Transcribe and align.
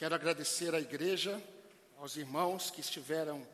Quero 0.00 0.14
agradecer 0.14 0.74
à 0.74 0.80
igreja, 0.80 1.38
aos 1.98 2.16
irmãos 2.16 2.70
que 2.70 2.80
estiveram 2.80 3.46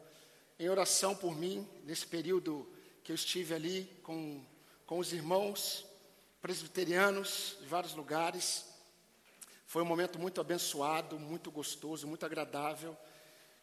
em 0.61 0.69
oração 0.69 1.13
por 1.13 1.35
mim 1.35 1.69
nesse 1.83 2.07
período 2.07 2.65
que 3.03 3.11
eu 3.11 3.17
estive 3.17 3.53
ali 3.53 3.99
com, 4.05 4.41
com 4.87 5.01
os 5.01 5.13
irmãos 5.13 5.85
presbiterianos 6.41 7.57
de 7.61 7.67
vários 7.67 7.95
lugares. 7.95 8.65
Foi 9.67 9.83
um 9.83 9.87
momento 9.87 10.21
muito 10.21 10.41
abençoado, 10.41 11.19
muito 11.19 11.51
gostoso, 11.51 12.07
muito 12.07 12.25
agradável. 12.25 12.97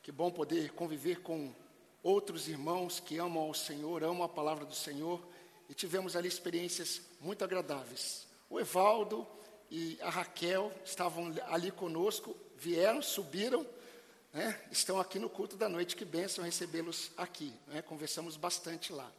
Que 0.01 0.11
bom 0.11 0.29
poder 0.29 0.73
conviver 0.73 1.21
com 1.21 1.55
outros 2.03 2.49
irmãos 2.49 2.99
que 2.99 3.17
amam 3.17 3.43
ao 3.43 3.53
Senhor, 3.53 4.03
amam 4.03 4.23
a 4.23 4.27
palavra 4.29 4.65
do 4.65 4.75
Senhor, 4.75 5.25
e 5.69 5.73
tivemos 5.73 6.17
ali 6.17 6.27
experiências 6.27 7.01
muito 7.21 7.45
agradáveis. 7.45 8.27
O 8.49 8.59
Evaldo 8.59 9.25
e 9.75 9.97
a 10.03 10.09
Raquel 10.11 10.71
estavam 10.85 11.33
ali 11.47 11.71
conosco, 11.71 12.37
vieram, 12.55 13.01
subiram, 13.01 13.65
né, 14.31 14.61
estão 14.71 14.99
aqui 14.99 15.17
no 15.17 15.27
culto 15.27 15.57
da 15.57 15.67
noite. 15.67 15.95
Que 15.95 16.05
bênção 16.05 16.43
recebê-los 16.45 17.09
aqui. 17.17 17.51
Né, 17.65 17.81
conversamos 17.81 18.37
bastante 18.37 18.93
lá. 18.93 19.11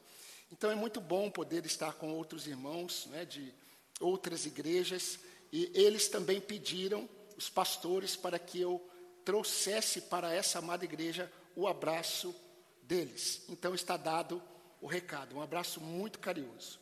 Então 0.52 0.70
é 0.70 0.76
muito 0.76 1.00
bom 1.00 1.28
poder 1.28 1.66
estar 1.66 1.94
com 1.94 2.12
outros 2.12 2.46
irmãos 2.46 3.06
né, 3.06 3.24
de 3.24 3.52
outras 3.98 4.46
igrejas, 4.46 5.18
e 5.52 5.72
eles 5.74 6.06
também 6.06 6.40
pediram, 6.40 7.08
os 7.36 7.50
pastores, 7.50 8.14
para 8.14 8.38
que 8.38 8.60
eu 8.60 8.80
trouxesse 9.24 10.02
para 10.02 10.32
essa 10.32 10.60
amada 10.60 10.84
igreja 10.84 11.28
o 11.56 11.66
abraço 11.66 12.32
deles. 12.80 13.42
Então 13.48 13.74
está 13.74 13.96
dado 13.96 14.40
o 14.80 14.86
recado. 14.86 15.34
Um 15.34 15.42
abraço 15.42 15.80
muito 15.80 16.20
carinhoso. 16.20 16.78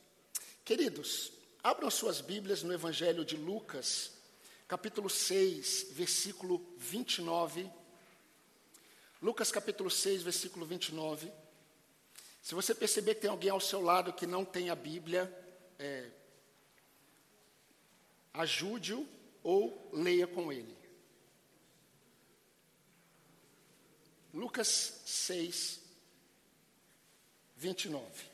Queridos, 0.62 1.32
abram 1.62 1.90
suas 1.90 2.20
Bíblias 2.20 2.62
no 2.62 2.72
Evangelho 2.72 3.24
de 3.24 3.36
Lucas, 3.36 4.12
capítulo 4.66 5.08
6, 5.08 5.88
versículo 5.92 6.74
29. 6.76 7.70
Lucas 9.20 9.52
capítulo 9.52 9.88
6, 9.88 10.22
versículo 10.22 10.66
29. 10.66 11.32
Se 12.42 12.56
você 12.56 12.74
perceber 12.74 13.14
que 13.14 13.20
tem 13.20 13.30
alguém 13.30 13.50
ao 13.50 13.60
seu 13.60 13.80
lado 13.80 14.12
que 14.12 14.26
não 14.26 14.44
tem 14.44 14.70
a 14.70 14.74
Bíblia, 14.74 15.32
é, 15.78 16.10
ajude-o 18.34 19.06
ou 19.44 19.88
leia 19.92 20.26
com 20.26 20.52
ele. 20.52 20.76
Lucas 24.34 25.02
6, 25.06 25.80
29. 27.56 28.32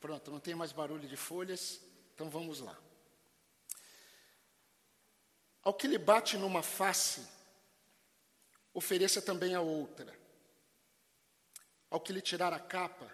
Pronto, 0.00 0.30
não 0.30 0.40
tem 0.40 0.54
mais 0.54 0.72
barulho 0.72 1.08
de 1.08 1.16
folhas, 1.16 1.80
então 2.14 2.28
vamos 2.28 2.60
lá. 2.60 2.76
Ao 5.62 5.74
que 5.74 5.88
lhe 5.88 5.98
bate 5.98 6.36
numa 6.36 6.62
face, 6.62 7.26
ofereça 8.72 9.20
também 9.20 9.54
a 9.54 9.60
outra. 9.60 10.16
Ao 11.90 12.00
que 12.00 12.12
lhe 12.12 12.20
tirar 12.20 12.52
a 12.52 12.60
capa, 12.60 13.10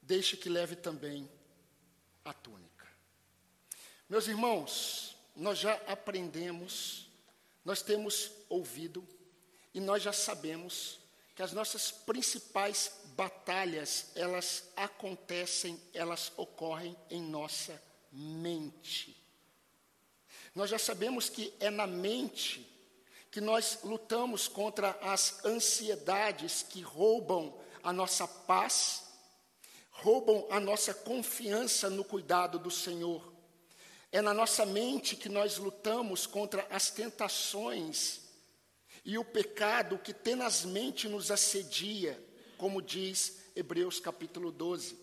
deixe 0.00 0.36
que 0.36 0.48
leve 0.48 0.76
também 0.76 1.28
a 2.24 2.32
túnica. 2.32 2.86
Meus 4.08 4.26
irmãos, 4.26 5.16
nós 5.36 5.58
já 5.58 5.74
aprendemos, 5.86 7.10
nós 7.64 7.82
temos 7.82 8.30
ouvido 8.48 9.06
e 9.74 9.80
nós 9.80 10.02
já 10.02 10.12
sabemos 10.12 10.98
que 11.34 11.42
as 11.42 11.52
nossas 11.52 11.90
principais 11.90 12.92
batalhas, 13.18 14.12
elas 14.14 14.70
acontecem, 14.76 15.76
elas 15.92 16.30
ocorrem 16.36 16.96
em 17.10 17.20
nossa 17.20 17.82
mente. 18.12 19.20
Nós 20.54 20.70
já 20.70 20.78
sabemos 20.78 21.28
que 21.28 21.52
é 21.58 21.68
na 21.68 21.84
mente 21.84 22.64
que 23.32 23.40
nós 23.40 23.80
lutamos 23.82 24.46
contra 24.46 24.90
as 25.02 25.44
ansiedades 25.44 26.62
que 26.62 26.80
roubam 26.80 27.58
a 27.82 27.92
nossa 27.92 28.28
paz, 28.28 29.02
roubam 29.90 30.46
a 30.48 30.60
nossa 30.60 30.94
confiança 30.94 31.90
no 31.90 32.04
cuidado 32.04 32.56
do 32.56 32.70
Senhor. 32.70 33.32
É 34.12 34.22
na 34.22 34.32
nossa 34.32 34.64
mente 34.64 35.16
que 35.16 35.28
nós 35.28 35.58
lutamos 35.58 36.24
contra 36.24 36.64
as 36.70 36.88
tentações 36.88 38.20
e 39.04 39.18
o 39.18 39.24
pecado 39.24 39.98
que 39.98 40.14
tenazmente 40.14 41.08
nos 41.08 41.32
assedia, 41.32 42.27
como 42.58 42.82
diz 42.82 43.38
Hebreus 43.56 44.00
capítulo 44.00 44.50
12. 44.50 44.98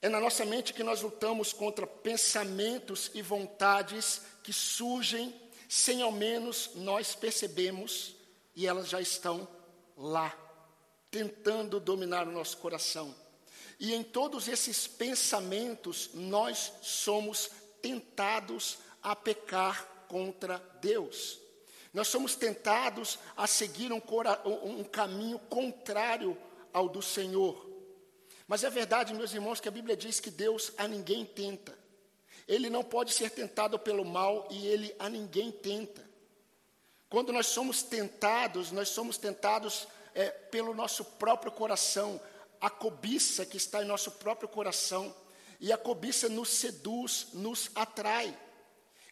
É 0.00 0.08
na 0.08 0.20
nossa 0.20 0.44
mente 0.44 0.74
que 0.74 0.84
nós 0.84 1.00
lutamos 1.00 1.52
contra 1.52 1.86
pensamentos 1.86 3.10
e 3.14 3.22
vontades 3.22 4.20
que 4.42 4.52
surgem 4.52 5.34
sem 5.66 6.02
ao 6.02 6.12
menos 6.12 6.70
nós 6.74 7.14
percebemos 7.14 8.14
e 8.54 8.66
elas 8.66 8.88
já 8.88 9.00
estão 9.00 9.48
lá, 9.96 10.36
tentando 11.10 11.80
dominar 11.80 12.28
o 12.28 12.32
nosso 12.32 12.58
coração. 12.58 13.14
E 13.80 13.94
em 13.94 14.02
todos 14.04 14.46
esses 14.46 14.86
pensamentos 14.86 16.10
nós 16.12 16.70
somos 16.82 17.50
tentados 17.80 18.78
a 19.02 19.16
pecar 19.16 19.84
contra 20.06 20.58
Deus. 20.80 21.43
Nós 21.94 22.08
somos 22.08 22.34
tentados 22.34 23.20
a 23.36 23.46
seguir 23.46 23.92
um, 23.92 24.02
um 24.64 24.82
caminho 24.82 25.38
contrário 25.38 26.36
ao 26.72 26.88
do 26.88 27.00
Senhor. 27.00 27.70
Mas 28.48 28.64
é 28.64 28.68
verdade, 28.68 29.14
meus 29.14 29.32
irmãos, 29.32 29.60
que 29.60 29.68
a 29.68 29.70
Bíblia 29.70 29.96
diz 29.96 30.18
que 30.18 30.30
Deus 30.30 30.72
a 30.76 30.88
ninguém 30.88 31.24
tenta. 31.24 31.78
Ele 32.48 32.68
não 32.68 32.82
pode 32.82 33.14
ser 33.14 33.30
tentado 33.30 33.78
pelo 33.78 34.04
mal 34.04 34.48
e 34.50 34.66
ele 34.66 34.94
a 34.98 35.08
ninguém 35.08 35.52
tenta. 35.52 36.04
Quando 37.08 37.32
nós 37.32 37.46
somos 37.46 37.84
tentados, 37.84 38.72
nós 38.72 38.88
somos 38.88 39.16
tentados 39.16 39.86
é, 40.16 40.30
pelo 40.30 40.74
nosso 40.74 41.04
próprio 41.04 41.52
coração, 41.52 42.20
a 42.60 42.68
cobiça 42.68 43.46
que 43.46 43.56
está 43.56 43.82
em 43.82 43.86
nosso 43.86 44.10
próprio 44.10 44.48
coração. 44.48 45.14
E 45.60 45.72
a 45.72 45.78
cobiça 45.78 46.28
nos 46.28 46.48
seduz, 46.48 47.28
nos 47.32 47.70
atrai. 47.72 48.36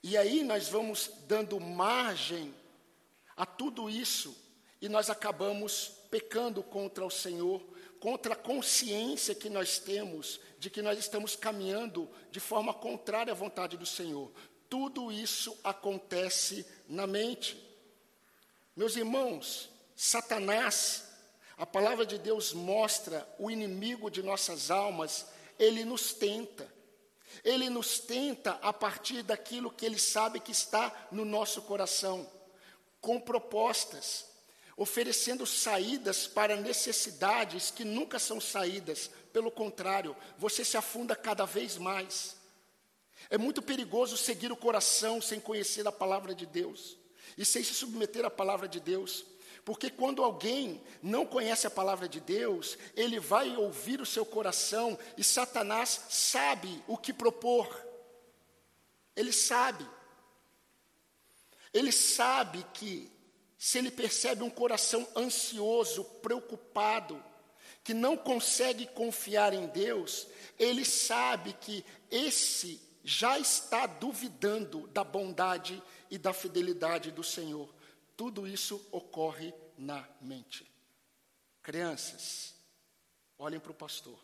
E 0.02 0.16
aí 0.16 0.42
nós 0.42 0.68
vamos 0.68 1.12
dando 1.28 1.60
margem 1.60 2.52
a 3.42 3.46
tudo 3.46 3.90
isso 3.90 4.36
e 4.80 4.88
nós 4.88 5.10
acabamos 5.10 5.94
pecando 6.12 6.62
contra 6.62 7.04
o 7.04 7.10
Senhor, 7.10 7.60
contra 7.98 8.34
a 8.34 8.36
consciência 8.36 9.34
que 9.34 9.50
nós 9.50 9.80
temos 9.80 10.38
de 10.60 10.70
que 10.70 10.80
nós 10.80 10.96
estamos 10.96 11.34
caminhando 11.34 12.08
de 12.30 12.38
forma 12.38 12.72
contrária 12.72 13.32
à 13.32 13.34
vontade 13.34 13.76
do 13.76 13.84
Senhor. 13.84 14.30
Tudo 14.70 15.10
isso 15.10 15.58
acontece 15.64 16.64
na 16.88 17.04
mente. 17.04 17.60
Meus 18.76 18.94
irmãos, 18.94 19.68
Satanás, 19.96 21.08
a 21.58 21.66
palavra 21.66 22.06
de 22.06 22.18
Deus 22.18 22.52
mostra 22.52 23.28
o 23.40 23.50
inimigo 23.50 24.08
de 24.08 24.22
nossas 24.22 24.70
almas, 24.70 25.26
ele 25.58 25.84
nos 25.84 26.14
tenta. 26.14 26.72
Ele 27.42 27.68
nos 27.68 27.98
tenta 27.98 28.52
a 28.62 28.72
partir 28.72 29.24
daquilo 29.24 29.68
que 29.68 29.84
ele 29.84 29.98
sabe 29.98 30.38
que 30.38 30.52
está 30.52 31.08
no 31.10 31.24
nosso 31.24 31.60
coração 31.62 32.30
com 33.02 33.20
propostas, 33.20 34.24
oferecendo 34.76 35.44
saídas 35.44 36.26
para 36.26 36.56
necessidades 36.56 37.70
que 37.70 37.84
nunca 37.84 38.18
são 38.18 38.40
saídas, 38.40 39.10
pelo 39.32 39.50
contrário, 39.50 40.16
você 40.38 40.64
se 40.64 40.78
afunda 40.78 41.14
cada 41.14 41.44
vez 41.44 41.76
mais. 41.76 42.36
É 43.28 43.36
muito 43.36 43.60
perigoso 43.60 44.16
seguir 44.16 44.50
o 44.50 44.56
coração 44.56 45.20
sem 45.20 45.40
conhecer 45.40 45.86
a 45.86 45.92
palavra 45.92 46.34
de 46.34 46.46
Deus 46.46 46.96
e 47.36 47.44
sem 47.44 47.62
se 47.62 47.74
submeter 47.74 48.24
à 48.24 48.30
palavra 48.30 48.68
de 48.68 48.80
Deus. 48.80 49.24
Porque 49.64 49.90
quando 49.90 50.24
alguém 50.24 50.82
não 51.02 51.24
conhece 51.24 51.66
a 51.66 51.70
palavra 51.70 52.08
de 52.08 52.20
Deus, 52.20 52.76
ele 52.96 53.20
vai 53.20 53.56
ouvir 53.56 54.00
o 54.00 54.06
seu 54.06 54.24
coração 54.24 54.98
e 55.16 55.22
Satanás 55.22 56.06
sabe 56.08 56.82
o 56.86 56.96
que 56.96 57.12
propor. 57.12 57.68
Ele 59.14 59.32
sabe. 59.32 59.86
Ele 61.72 61.92
sabe 61.92 62.64
que, 62.74 63.10
se 63.56 63.78
ele 63.78 63.90
percebe 63.90 64.42
um 64.42 64.50
coração 64.50 65.06
ansioso, 65.16 66.04
preocupado, 66.22 67.22
que 67.84 67.94
não 67.94 68.16
consegue 68.16 68.86
confiar 68.86 69.52
em 69.52 69.66
Deus, 69.66 70.26
ele 70.58 70.84
sabe 70.84 71.52
que 71.54 71.84
esse 72.10 72.80
já 73.04 73.38
está 73.38 73.86
duvidando 73.86 74.86
da 74.88 75.02
bondade 75.02 75.82
e 76.10 76.16
da 76.18 76.32
fidelidade 76.32 77.10
do 77.10 77.24
Senhor. 77.24 77.72
Tudo 78.16 78.46
isso 78.46 78.86
ocorre 78.92 79.52
na 79.76 80.08
mente. 80.20 80.70
Crianças, 81.62 82.54
olhem 83.38 83.58
para 83.58 83.72
o 83.72 83.74
pastor. 83.74 84.18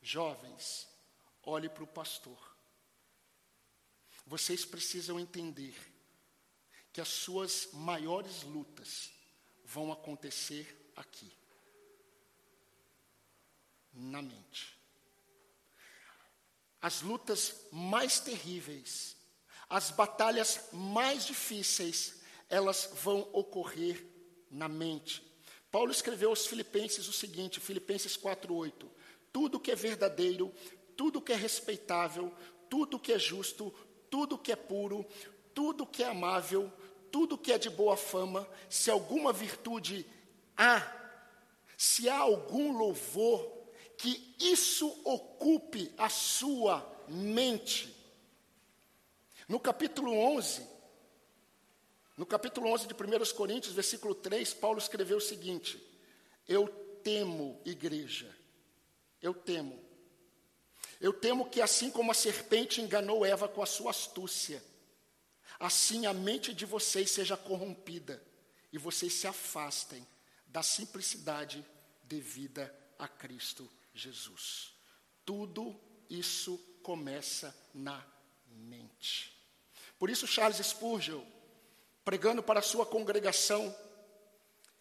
Jovens, 0.00 0.88
olhem 1.42 1.68
para 1.68 1.84
o 1.84 1.86
pastor. 1.86 2.51
Vocês 4.32 4.64
precisam 4.64 5.20
entender 5.20 5.74
que 6.90 7.02
as 7.02 7.08
suas 7.08 7.68
maiores 7.74 8.42
lutas 8.44 9.12
vão 9.62 9.92
acontecer 9.92 10.90
aqui, 10.96 11.30
na 13.92 14.22
mente. 14.22 14.74
as 16.80 17.02
lutas 17.02 17.66
mais 17.70 18.20
terríveis, 18.20 19.18
as 19.68 19.90
batalhas 19.90 20.70
mais 20.72 21.26
difíceis, 21.26 22.22
elas 22.48 22.88
vão 23.02 23.28
ocorrer 23.34 24.02
na 24.50 24.66
mente. 24.66 25.22
Paulo 25.70 25.92
escreveu 25.92 26.30
aos 26.30 26.46
Filipenses 26.46 27.06
o 27.06 27.12
seguinte, 27.12 27.60
Filipenses 27.60 28.16
4:8: 28.16 28.90
Tudo 29.30 29.60
que 29.60 29.70
é 29.70 29.76
verdadeiro, 29.76 30.50
tudo 30.96 31.20
que 31.20 31.34
é 31.34 31.36
respeitável, 31.36 32.34
tudo 32.70 32.98
que 32.98 33.12
é 33.12 33.18
justo, 33.18 33.70
tudo 34.12 34.36
que 34.36 34.52
é 34.52 34.56
puro, 34.56 35.06
tudo 35.54 35.86
que 35.86 36.02
é 36.02 36.08
amável, 36.08 36.70
tudo 37.10 37.38
que 37.38 37.50
é 37.50 37.56
de 37.56 37.70
boa 37.70 37.96
fama, 37.96 38.46
se 38.68 38.90
alguma 38.90 39.32
virtude 39.32 40.06
há, 40.54 40.86
se 41.78 42.10
há 42.10 42.18
algum 42.18 42.76
louvor, 42.76 43.50
que 43.96 44.36
isso 44.38 44.86
ocupe 45.02 45.94
a 45.96 46.10
sua 46.10 46.86
mente. 47.08 47.96
No 49.48 49.58
capítulo 49.58 50.12
11, 50.12 50.68
no 52.14 52.26
capítulo 52.26 52.68
11 52.68 52.88
de 52.88 52.92
1 52.92 53.34
Coríntios, 53.34 53.72
versículo 53.72 54.14
3, 54.14 54.52
Paulo 54.52 54.78
escreveu 54.78 55.16
o 55.16 55.22
seguinte: 55.22 55.82
Eu 56.46 56.68
temo, 57.02 57.58
igreja, 57.64 58.30
eu 59.22 59.32
temo. 59.32 59.81
Eu 61.02 61.12
temo 61.12 61.50
que 61.50 61.60
assim 61.60 61.90
como 61.90 62.12
a 62.12 62.14
serpente 62.14 62.80
enganou 62.80 63.26
Eva 63.26 63.48
com 63.48 63.60
a 63.60 63.66
sua 63.66 63.90
astúcia, 63.90 64.62
assim 65.58 66.06
a 66.06 66.14
mente 66.14 66.54
de 66.54 66.64
vocês 66.64 67.10
seja 67.10 67.36
corrompida 67.36 68.22
e 68.72 68.78
vocês 68.78 69.12
se 69.12 69.26
afastem 69.26 70.06
da 70.46 70.62
simplicidade 70.62 71.66
devida 72.04 72.72
a 72.96 73.08
Cristo 73.08 73.68
Jesus. 73.92 74.72
Tudo 75.24 75.74
isso 76.08 76.56
começa 76.84 77.52
na 77.74 78.00
mente. 78.46 79.36
Por 79.98 80.08
isso 80.08 80.24
Charles 80.24 80.64
Spurgeon 80.64 81.24
pregando 82.04 82.44
para 82.44 82.60
a 82.60 82.62
sua 82.62 82.86
congregação, 82.86 83.74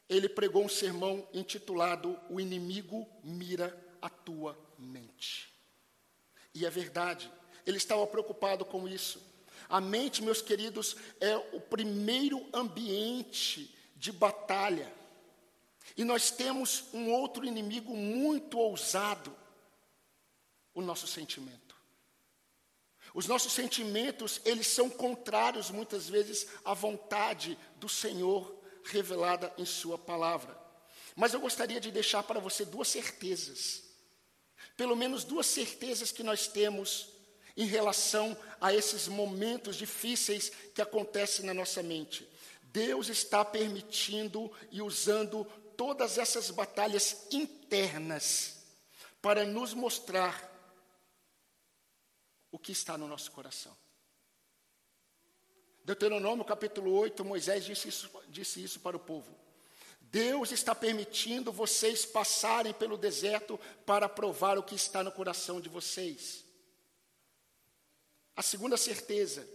ele 0.08 0.30
pregou 0.30 0.64
um 0.64 0.70
sermão 0.70 1.28
intitulado 1.34 2.20
O 2.30 2.40
inimigo 2.40 3.08
mira 3.24 3.76
a 4.00 4.10
tua 4.10 4.56
mente. 4.78 5.51
E 6.54 6.66
é 6.66 6.70
verdade, 6.70 7.32
ele 7.66 7.78
estava 7.78 8.06
preocupado 8.08 8.66
com 8.66 8.88
isso. 8.88 9.22
A 9.70 9.80
mente, 9.80 10.22
meus 10.22 10.42
queridos, 10.42 10.96
é 11.20 11.36
o 11.54 11.62
primeiro 11.62 12.46
ambiente 12.54 13.74
de 13.96 14.12
batalha. 14.12 14.92
E 15.96 16.04
nós 16.04 16.32
temos 16.32 16.86
um 16.94 17.12
outro 17.12 17.46
inimigo 17.46 17.96
muito 17.96 18.58
ousado: 18.58 19.36
o 20.74 20.82
nosso 20.82 21.08
sentimento. 21.08 21.72
Os 23.14 23.28
nossos 23.28 23.52
sentimentos, 23.52 24.40
eles 24.46 24.68
são 24.68 24.90
contrários 24.90 25.70
muitas 25.70 26.08
vezes 26.08 26.48
à 26.64 26.74
vontade 26.74 27.58
do 27.76 27.90
Senhor 27.90 28.56
revelada 28.86 29.54
em 29.58 29.66
Sua 29.66 29.98
palavra. 29.98 30.58
Mas 31.16 31.34
eu 31.34 31.42
gostaria 31.42 31.80
de 31.80 31.92
deixar 31.92 32.24
para 32.24 32.40
você 32.40 32.64
duas 32.64 32.88
certezas, 32.88 33.84
pelo 34.82 34.96
menos 34.96 35.24
duas 35.24 35.46
certezas 35.46 36.12
que 36.12 36.24
nós 36.24 36.48
temos 36.48 37.10
em 37.56 37.68
relação 37.68 38.36
a 38.60 38.74
esses 38.74 39.08
momentos 39.08 39.76
difíceis 39.76 40.50
que 40.74 40.82
acontecem 40.82 41.46
na 41.46 41.54
nossa 41.54 41.84
mente. 41.84 42.28
Deus 42.64 43.08
está 43.08 43.46
permitindo 43.46 44.52
e 44.72 44.82
usando 44.82 45.46
todas 45.78 46.18
essas 46.18 46.50
batalhas 46.50 47.28
internas 47.32 48.58
para 49.22 49.46
nos 49.46 49.76
mostrar 49.76 50.50
o 52.52 52.58
que 52.58 52.72
está 52.72 52.98
no 52.98 53.08
nosso 53.08 53.32
coração. 53.32 53.78
Deuteronômio 55.86 56.44
capítulo 56.44 56.92
8, 56.94 57.24
Moisés 57.24 57.66
disse 57.66 57.88
isso, 57.88 58.10
disse 58.30 58.64
isso 58.64 58.80
para 58.80 58.98
o 58.98 59.00
povo. 59.00 59.41
Deus 60.12 60.52
está 60.52 60.76
permitindo 60.76 61.52
vocês 61.52 62.06
passarem 62.06 62.74
pelo 62.74 62.98
deserto 62.98 63.58
para 63.86 64.10
provar 64.10 64.58
o 64.58 64.64
que 64.64 64.76
está 64.76 65.02
no 65.02 65.12
coração 65.12 65.62
de 65.62 65.70
vocês. 65.70 66.44
A 68.36 68.42
segunda 68.42 68.76
certeza 68.76 69.48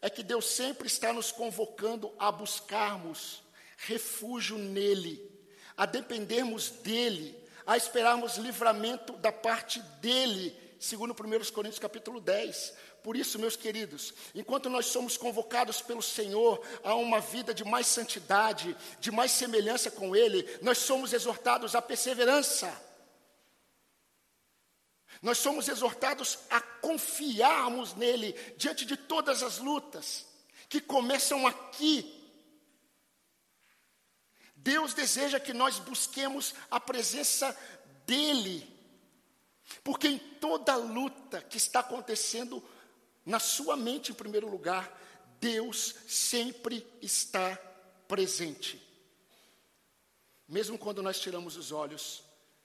é 0.00 0.08
que 0.08 0.22
Deus 0.22 0.46
sempre 0.46 0.86
está 0.86 1.12
nos 1.12 1.30
convocando 1.30 2.10
a 2.18 2.32
buscarmos 2.32 3.42
refúgio 3.76 4.56
nele, 4.56 5.30
a 5.76 5.84
dependermos 5.84 6.70
dele, 6.70 7.38
a 7.66 7.76
esperarmos 7.76 8.36
livramento 8.36 9.12
da 9.14 9.30
parte 9.30 9.80
dele 10.00 10.58
segundo 10.80 11.12
1 11.12 11.52
Coríntios 11.52 11.78
capítulo 11.78 12.20
10. 12.22 12.74
Por 13.02 13.16
isso, 13.16 13.38
meus 13.38 13.56
queridos, 13.56 14.12
enquanto 14.34 14.68
nós 14.68 14.86
somos 14.86 15.16
convocados 15.16 15.80
pelo 15.80 16.02
Senhor 16.02 16.62
a 16.84 16.94
uma 16.94 17.20
vida 17.20 17.54
de 17.54 17.64
mais 17.64 17.86
santidade, 17.86 18.76
de 19.00 19.10
mais 19.10 19.32
semelhança 19.32 19.90
com 19.90 20.14
Ele, 20.14 20.46
nós 20.60 20.78
somos 20.78 21.12
exortados 21.12 21.74
à 21.74 21.80
perseverança. 21.80 22.70
Nós 25.22 25.38
somos 25.38 25.68
exortados 25.68 26.38
a 26.50 26.60
confiarmos 26.60 27.94
nele 27.94 28.32
diante 28.56 28.84
de 28.84 28.96
todas 28.96 29.42
as 29.42 29.58
lutas 29.58 30.26
que 30.68 30.80
começam 30.80 31.46
aqui. 31.46 32.16
Deus 34.54 34.92
deseja 34.92 35.40
que 35.40 35.54
nós 35.54 35.78
busquemos 35.78 36.54
a 36.70 36.78
presença 36.78 37.56
dele 38.06 38.80
porque 39.82 40.08
em 40.08 40.18
toda 40.18 40.76
luta 40.76 41.40
que 41.42 41.56
está 41.56 41.80
acontecendo 41.80 42.62
na 43.30 43.38
sua 43.38 43.76
mente, 43.76 44.10
em 44.10 44.14
primeiro 44.14 44.48
lugar, 44.48 45.00
Deus 45.38 45.94
sempre 46.08 46.84
está 47.00 47.56
presente. 48.08 48.82
Mesmo 50.48 50.76
quando 50.76 51.00
nós 51.00 51.20
tiramos 51.20 51.56
os 51.56 51.70
olhos 51.70 52.24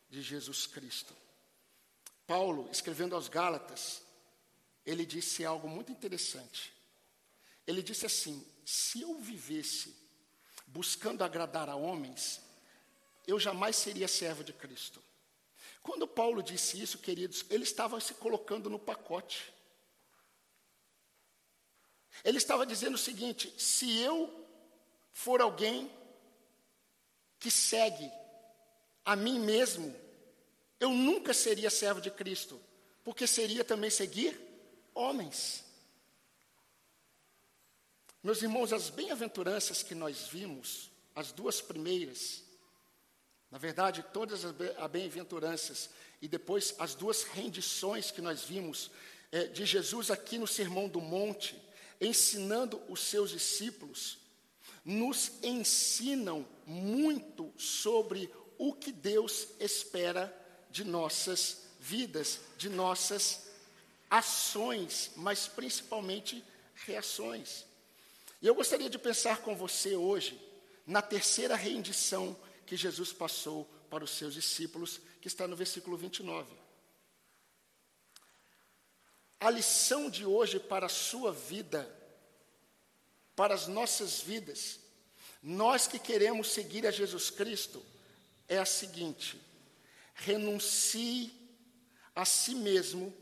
de 0.09 0.23
Jesus 0.23 0.65
Cristo. 0.65 1.15
Paulo, 2.25 2.67
escrevendo 2.71 3.13
aos 3.13 3.27
Gálatas, 3.27 4.01
ele 4.83 5.05
disse 5.05 5.45
algo 5.45 5.69
muito 5.69 5.91
interessante. 5.91 6.73
Ele 7.67 7.83
disse 7.83 8.07
assim: 8.07 8.43
se 8.65 9.01
eu 9.01 9.19
vivesse 9.19 9.95
buscando 10.65 11.23
agradar 11.23 11.69
a 11.69 11.75
homens, 11.75 12.41
eu 13.27 13.39
jamais 13.39 13.75
seria 13.75 14.07
servo 14.07 14.43
de 14.43 14.51
Cristo. 14.51 14.99
Quando 15.83 16.07
Paulo 16.07 16.41
disse 16.41 16.81
isso, 16.81 16.97
queridos, 16.97 17.45
ele 17.51 17.63
estava 17.63 17.99
se 17.99 18.15
colocando 18.15 18.67
no 18.67 18.79
pacote. 18.79 19.54
Ele 22.23 22.37
estava 22.37 22.65
dizendo 22.65 22.95
o 22.95 22.99
seguinte: 22.99 23.53
se 23.57 23.99
eu 23.99 24.33
for 25.11 25.41
alguém 25.41 25.91
que 27.39 27.51
segue 27.51 28.11
a 29.03 29.15
mim 29.15 29.39
mesmo, 29.39 29.95
eu 30.79 30.89
nunca 30.89 31.33
seria 31.33 31.69
servo 31.69 32.01
de 32.01 32.11
Cristo, 32.11 32.59
porque 33.03 33.27
seria 33.27 33.63
também 33.63 33.89
seguir 33.89 34.39
homens. 34.93 35.63
Meus 38.23 38.41
irmãos, 38.41 38.73
as 38.73 38.89
bem-aventuranças 38.89 39.83
que 39.83 39.93
nós 39.93 40.27
vimos, 40.27 40.89
as 41.13 41.31
duas 41.31 41.61
primeiras, 41.61 42.43
na 43.51 43.59
verdade, 43.59 44.03
todas 44.11 44.43
as 44.43 44.51
bem-aventuranças 44.89 45.89
e 46.21 46.27
depois 46.27 46.73
as 46.79 46.95
duas 46.95 47.23
rendições 47.23 48.09
que 48.09 48.21
nós 48.21 48.43
vimos 48.43 48.89
é, 49.31 49.45
de 49.45 49.65
Jesus 49.65 50.09
aqui 50.09 50.37
no 50.37 50.47
Sermão 50.47 50.89
do 50.89 50.99
Monte, 50.99 51.55
ensinando 51.99 52.81
os 52.89 53.01
seus 53.01 53.31
discípulos, 53.31 54.17
nos 54.83 55.31
ensinam 55.41 56.45
muito 56.65 57.51
sobre 57.57 58.31
o 58.57 58.73
que 58.73 58.91
Deus 58.91 59.47
espera 59.59 60.33
de 60.69 60.83
nossas 60.83 61.63
vidas, 61.79 62.39
de 62.57 62.69
nossas 62.69 63.45
ações, 64.09 65.11
mas 65.15 65.47
principalmente 65.47 66.43
reações. 66.85 67.65
E 68.41 68.47
eu 68.47 68.53
gostaria 68.53 68.89
de 68.89 68.99
pensar 68.99 69.41
com 69.41 69.55
você 69.55 69.95
hoje 69.95 70.39
na 70.85 71.01
terceira 71.01 71.55
rendição 71.55 72.37
que 72.65 72.77
Jesus 72.77 73.11
passou 73.11 73.67
para 73.89 74.03
os 74.03 74.11
seus 74.11 74.33
discípulos, 74.33 74.99
que 75.21 75.27
está 75.27 75.47
no 75.47 75.55
versículo 75.55 75.97
29. 75.97 76.51
A 79.45 79.51
lição 79.51 80.09
de 80.09 80.25
hoje 80.25 80.59
para 80.59 80.87
a 80.87 80.89
sua 80.89 81.31
vida, 81.31 81.87
para 83.35 83.53
as 83.53 83.67
nossas 83.67 84.19
vidas, 84.19 84.79
nós 85.39 85.85
que 85.85 85.99
queremos 85.99 86.51
seguir 86.51 86.87
a 86.87 86.89
Jesus 86.89 87.29
Cristo, 87.29 87.85
é 88.47 88.57
a 88.57 88.65
seguinte: 88.65 89.39
renuncie 90.15 91.31
a 92.15 92.25
si 92.25 92.55
mesmo 92.55 93.15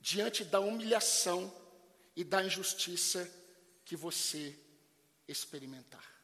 diante 0.00 0.44
da 0.44 0.60
humilhação 0.60 1.52
e 2.14 2.22
da 2.22 2.44
injustiça 2.44 3.28
que 3.84 3.96
você 3.96 4.56
experimentar. 5.26 6.14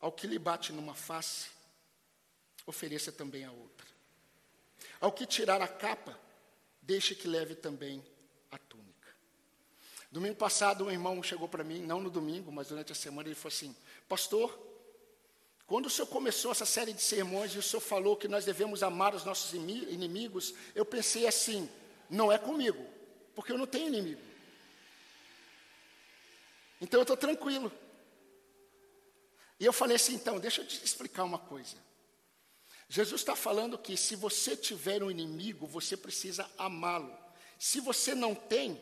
ao 0.00 0.12
que 0.12 0.26
lhe 0.26 0.38
bate 0.38 0.70
numa 0.70 0.94
face, 0.94 1.53
ofereça 2.66 3.12
também 3.12 3.44
a 3.44 3.52
outra. 3.52 3.86
Ao 5.00 5.12
que 5.12 5.26
tirar 5.26 5.60
a 5.60 5.68
capa, 5.68 6.18
deixe 6.80 7.14
que 7.14 7.28
leve 7.28 7.54
também 7.54 8.04
a 8.50 8.58
túnica. 8.58 9.14
Domingo 10.10 10.36
passado, 10.36 10.84
um 10.84 10.90
irmão 10.90 11.22
chegou 11.22 11.48
para 11.48 11.64
mim, 11.64 11.80
não 11.80 12.00
no 12.00 12.10
domingo, 12.10 12.52
mas 12.52 12.68
durante 12.68 12.92
a 12.92 12.94
semana, 12.94 13.28
ele 13.28 13.34
falou 13.34 13.54
assim: 13.54 13.76
Pastor, 14.08 14.58
quando 15.66 15.86
o 15.86 15.90
senhor 15.90 16.06
começou 16.06 16.52
essa 16.52 16.66
série 16.66 16.92
de 16.92 17.02
sermões 17.02 17.52
e 17.54 17.58
o 17.58 17.62
senhor 17.62 17.80
falou 17.80 18.16
que 18.16 18.28
nós 18.28 18.44
devemos 18.44 18.82
amar 18.82 19.14
os 19.14 19.24
nossos 19.24 19.52
inimigos, 19.54 20.54
eu 20.74 20.84
pensei 20.84 21.26
assim: 21.26 21.68
não 22.08 22.30
é 22.30 22.38
comigo, 22.38 22.86
porque 23.34 23.52
eu 23.52 23.58
não 23.58 23.66
tenho 23.66 23.88
inimigo. 23.88 24.20
Então 26.80 27.00
eu 27.00 27.02
estou 27.02 27.16
tranquilo. 27.16 27.72
E 29.58 29.64
eu 29.64 29.72
falei 29.72 29.96
assim: 29.96 30.14
então, 30.14 30.38
deixa 30.38 30.60
eu 30.60 30.66
te 30.66 30.84
explicar 30.84 31.24
uma 31.24 31.38
coisa. 31.38 31.76
Jesus 32.88 33.20
está 33.20 33.34
falando 33.34 33.78
que 33.78 33.96
se 33.96 34.14
você 34.14 34.56
tiver 34.56 35.02
um 35.02 35.10
inimigo, 35.10 35.66
você 35.66 35.96
precisa 35.96 36.48
amá-lo. 36.58 37.16
Se 37.58 37.80
você 37.80 38.14
não 38.14 38.34
tem, 38.34 38.80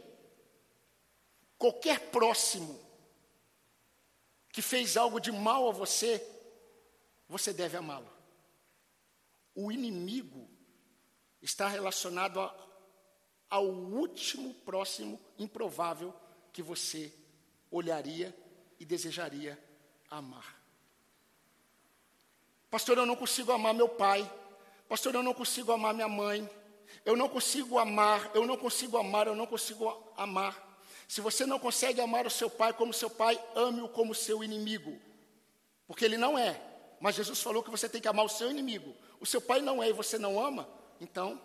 qualquer 1.57 2.11
próximo 2.11 2.81
que 4.53 4.61
fez 4.61 4.97
algo 4.97 5.21
de 5.21 5.33
mal 5.33 5.69
a 5.69 5.73
você, 5.73 6.25
você 7.29 7.53
deve 7.53 7.77
amá-lo. 7.77 8.11
O 9.55 9.71
inimigo 9.71 10.49
está 11.41 11.69
relacionado 11.69 12.41
a, 12.41 12.69
ao 13.49 13.67
último 13.67 14.53
próximo 14.55 15.21
improvável 15.39 16.15
que 16.53 16.63
você 16.63 17.13
olharia 17.71 18.37
e 18.79 18.85
desejaria 18.85 19.59
amar. 20.11 20.62
Pastor, 22.73 22.97
eu 22.97 23.05
não 23.05 23.15
consigo 23.15 23.53
amar 23.53 23.75
meu 23.75 23.87
pai. 23.87 24.27
Pastor, 24.89 25.15
eu 25.15 25.23
não 25.23 25.35
consigo 25.35 25.73
amar 25.73 25.93
minha 25.93 26.09
mãe. 26.09 26.49
Eu 27.05 27.15
não 27.15 27.29
consigo 27.29 27.79
amar, 27.79 28.31
eu 28.35 28.47
não 28.47 28.57
consigo 28.57 28.97
amar, 28.97 29.27
eu 29.27 29.37
não 29.37 29.47
consigo 29.47 29.87
amar. 30.17 30.81
Se 31.07 31.21
você 31.21 31.45
não 31.45 31.59
consegue 31.59 32.01
amar 32.01 32.27
o 32.27 32.31
seu 32.31 32.49
pai 32.49 32.73
como 32.73 32.95
seu 32.95 33.11
pai, 33.11 33.39
ame-o 33.55 33.91
como 33.91 34.15
seu 34.15 34.43
inimigo. 34.43 34.99
Porque 35.87 36.03
ele 36.03 36.17
não 36.17 36.39
é. 36.39 36.59
Mas 36.99 37.17
Jesus 37.17 37.43
falou 37.43 37.63
que 37.63 37.71
você 37.71 37.91
tem 37.91 38.01
que 38.01 38.09
amar 38.09 38.25
o 38.25 38.31
seu 38.31 38.51
inimigo. 38.51 38.97
O 39.21 39.27
seu 39.27 39.43
pai 39.43 39.61
não 39.61 39.83
é 39.83 39.91
e 39.91 39.93
você 39.93 40.17
não 40.17 40.43
ama, 40.43 40.67
então. 40.99 41.39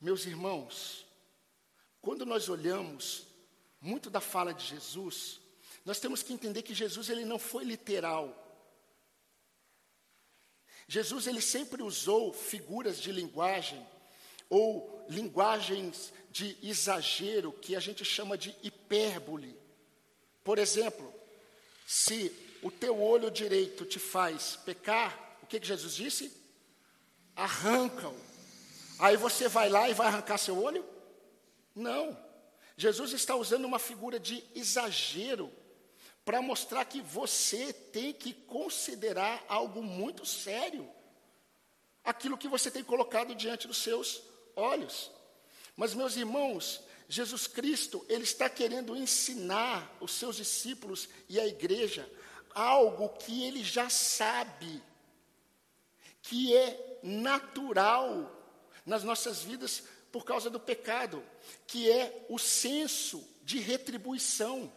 Meus 0.00 0.26
irmãos, 0.26 1.04
quando 2.00 2.24
nós 2.24 2.48
olhamos 2.48 3.26
muito 3.80 4.08
da 4.08 4.20
fala 4.20 4.54
de 4.54 4.64
Jesus, 4.64 5.44
nós 5.86 6.00
temos 6.00 6.20
que 6.20 6.32
entender 6.32 6.62
que 6.62 6.74
Jesus 6.74 7.08
ele 7.08 7.24
não 7.24 7.38
foi 7.38 7.62
literal. 7.62 8.42
Jesus 10.88 11.28
ele 11.28 11.40
sempre 11.40 11.80
usou 11.80 12.32
figuras 12.32 13.00
de 13.00 13.12
linguagem 13.12 13.86
ou 14.50 15.06
linguagens 15.08 16.12
de 16.28 16.58
exagero 16.60 17.52
que 17.52 17.76
a 17.76 17.80
gente 17.80 18.04
chama 18.04 18.36
de 18.36 18.54
hipérbole. 18.64 19.56
Por 20.42 20.58
exemplo, 20.58 21.14
se 21.86 22.32
o 22.64 22.70
teu 22.70 23.00
olho 23.00 23.30
direito 23.30 23.84
te 23.84 24.00
faz 24.00 24.56
pecar, 24.56 25.38
o 25.40 25.46
que, 25.46 25.60
que 25.60 25.66
Jesus 25.68 25.94
disse? 25.94 26.32
Arranca-o. 27.36 28.16
Aí 28.98 29.16
você 29.16 29.46
vai 29.46 29.68
lá 29.68 29.88
e 29.88 29.94
vai 29.94 30.08
arrancar 30.08 30.38
seu 30.38 30.60
olho? 30.60 30.84
Não. 31.72 32.18
Jesus 32.76 33.12
está 33.12 33.36
usando 33.36 33.66
uma 33.66 33.78
figura 33.78 34.18
de 34.18 34.42
exagero 34.52 35.52
para 36.26 36.42
mostrar 36.42 36.84
que 36.84 37.00
você 37.00 37.72
tem 37.72 38.12
que 38.12 38.32
considerar 38.32 39.44
algo 39.48 39.80
muito 39.80 40.26
sério 40.26 40.90
aquilo 42.04 42.36
que 42.36 42.48
você 42.48 42.68
tem 42.68 42.82
colocado 42.82 43.32
diante 43.32 43.68
dos 43.68 43.78
seus 43.78 44.20
olhos. 44.56 45.08
Mas, 45.76 45.94
meus 45.94 46.16
irmãos, 46.16 46.82
Jesus 47.08 47.46
Cristo, 47.46 48.04
Ele 48.08 48.24
está 48.24 48.50
querendo 48.50 48.96
ensinar 48.96 49.96
os 50.00 50.10
seus 50.10 50.34
discípulos 50.34 51.08
e 51.28 51.38
a 51.38 51.46
igreja 51.46 52.10
algo 52.52 53.10
que 53.10 53.44
Ele 53.44 53.62
já 53.62 53.88
sabe, 53.88 54.82
que 56.22 56.56
é 56.56 56.98
natural 57.04 58.32
nas 58.84 59.04
nossas 59.04 59.42
vidas 59.42 59.84
por 60.10 60.24
causa 60.24 60.50
do 60.50 60.58
pecado, 60.58 61.22
que 61.68 61.88
é 61.88 62.26
o 62.28 62.36
senso 62.36 63.22
de 63.44 63.60
retribuição. 63.60 64.72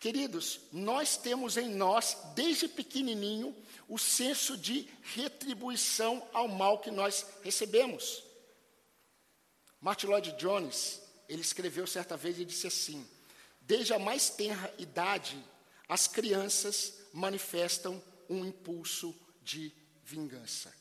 Queridos, 0.00 0.60
nós 0.72 1.18
temos 1.18 1.58
em 1.58 1.68
nós, 1.68 2.16
desde 2.34 2.66
pequenininho, 2.66 3.54
o 3.86 3.98
senso 3.98 4.56
de 4.56 4.88
retribuição 5.02 6.26
ao 6.32 6.48
mal 6.48 6.78
que 6.78 6.90
nós 6.90 7.26
recebemos. 7.42 8.24
Martin 9.78 10.06
Lloyd 10.06 10.32
Jones, 10.38 11.02
ele 11.28 11.42
escreveu 11.42 11.86
certa 11.86 12.16
vez 12.16 12.38
e 12.38 12.46
disse 12.46 12.66
assim: 12.66 13.06
Desde 13.60 13.92
a 13.92 13.98
mais 13.98 14.30
tenra 14.30 14.72
idade, 14.78 15.36
as 15.86 16.08
crianças 16.08 16.94
manifestam 17.12 18.02
um 18.26 18.42
impulso 18.42 19.14
de 19.42 19.70
vingança. 20.02 20.74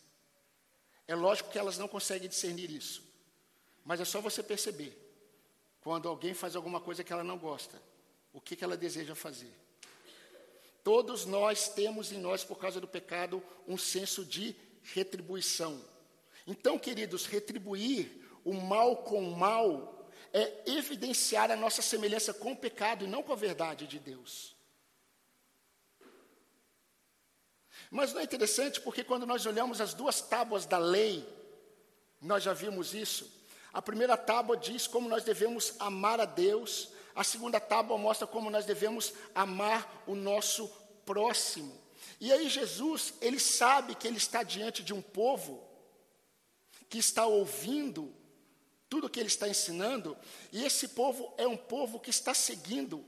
É 1.06 1.14
lógico 1.14 1.52
que 1.52 1.60
elas 1.60 1.78
não 1.78 1.90
conseguem 1.90 2.30
discernir 2.30 2.72
isso, 2.72 3.04
mas 3.84 4.00
é 4.00 4.06
só 4.06 4.22
você 4.22 4.42
perceber 4.42 4.98
quando 5.82 6.08
alguém 6.08 6.34
faz 6.34 6.56
alguma 6.56 6.80
coisa 6.80 7.04
que 7.04 7.12
ela 7.12 7.24
não 7.24 7.38
gosta 7.38 7.82
o 8.34 8.40
que, 8.42 8.56
que 8.56 8.64
ela 8.64 8.78
deseja 8.78 9.16
fazer. 9.16 9.54
Todos 10.84 11.26
nós 11.26 11.70
temos 11.70 12.12
em 12.12 12.18
nós, 12.18 12.44
por 12.44 12.58
causa 12.58 12.80
do 12.80 12.88
pecado, 12.88 13.44
um 13.68 13.78
senso 13.78 14.24
de 14.26 14.56
retribuição. 14.82 15.84
Então, 16.48 16.80
queridos, 16.80 17.26
retribuir 17.26 18.10
o 18.44 18.54
mal 18.54 18.98
com 18.98 19.24
o 19.28 19.38
mal 19.38 20.10
é 20.34 20.64
evidenciar 20.66 21.52
a 21.52 21.56
nossa 21.56 21.82
semelhança 21.82 22.34
com 22.34 22.54
o 22.54 22.58
pecado 22.58 23.06
e 23.06 23.08
não 23.08 23.24
com 23.24 23.34
a 23.34 23.36
verdade 23.36 23.88
de 23.88 24.00
Deus. 24.00 24.56
Mas 27.90 28.14
não 28.14 28.22
é 28.22 28.24
interessante 28.24 28.80
porque 28.80 29.04
quando 29.04 29.26
nós 29.26 29.46
olhamos 29.46 29.82
as 29.82 29.94
duas 29.94 30.22
tábuas 30.22 30.66
da 30.66 30.78
lei, 30.78 31.28
nós 32.22 32.44
já 32.44 32.54
vimos 32.54 32.94
isso. 32.94 33.32
A 33.74 33.82
primeira 33.82 34.16
tábua 34.18 34.58
diz 34.58 34.88
como 34.88 35.10
nós 35.10 35.24
devemos 35.24 35.76
amar 35.80 36.20
a 36.20 36.26
Deus, 36.26 36.90
a 37.20 37.24
segunda 37.26 37.60
tábua 37.60 37.98
mostra 37.98 38.26
como 38.26 38.50
nós 38.50 38.66
devemos 38.66 39.14
amar 39.36 40.06
o 40.08 40.16
nosso 40.16 40.70
próximo. 41.06 41.78
E 42.18 42.32
aí 42.32 42.48
Jesus, 42.48 43.14
ele 43.20 43.38
sabe 43.38 43.94
que 43.94 44.08
ele 44.08 44.16
está 44.16 44.42
diante 44.42 44.82
de 44.82 44.94
um 44.94 45.02
povo 45.02 45.62
que 46.90 46.98
está 46.98 47.26
ouvindo 47.26 48.16
tudo 48.90 49.10
que 49.10 49.20
ele 49.20 49.28
está 49.28 49.50
ensinando, 49.50 50.18
e 50.50 50.64
esse 50.64 50.88
povo 50.88 51.34
é 51.38 51.46
um 51.46 51.58
povo 51.58 52.00
que 52.00 52.10
está 52.10 52.34
seguindo 52.34 53.06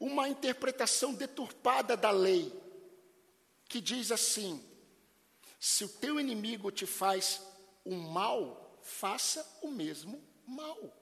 uma 0.00 0.28
interpretação 0.28 1.14
deturpada 1.14 1.96
da 1.96 2.10
lei, 2.10 2.52
que 3.68 3.80
diz 3.80 4.10
assim: 4.10 4.60
se 5.60 5.84
o 5.84 5.88
teu 5.88 6.18
inimigo 6.18 6.72
te 6.72 6.84
faz 6.84 7.40
o 7.84 7.94
mal, 7.94 8.76
faça 8.82 9.46
o 9.62 9.68
mesmo 9.68 10.20
mal 10.44 11.01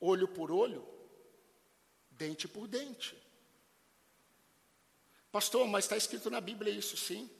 olho 0.00 0.28
por 0.28 0.50
olho, 0.50 0.86
dente 2.10 2.46
por 2.48 2.66
dente. 2.66 3.16
Pastor, 5.30 5.66
mas 5.68 5.84
está 5.84 5.96
escrito 5.96 6.30
na 6.30 6.40
Bíblia 6.40 6.72
isso 6.72 6.96
sim, 6.96 7.30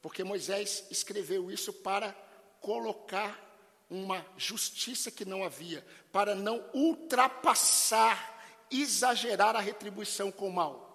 porque 0.00 0.22
Moisés 0.22 0.86
escreveu 0.90 1.50
isso 1.50 1.72
para 1.72 2.12
colocar 2.60 3.46
uma 3.90 4.24
justiça 4.36 5.10
que 5.10 5.24
não 5.24 5.42
havia, 5.42 5.84
para 6.12 6.34
não 6.34 6.64
ultrapassar, 6.72 8.66
exagerar 8.70 9.56
a 9.56 9.60
retribuição 9.60 10.30
com 10.30 10.48
o 10.48 10.52
mal. 10.52 10.88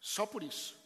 Só 0.00 0.24
por 0.24 0.42
isso. 0.42 0.76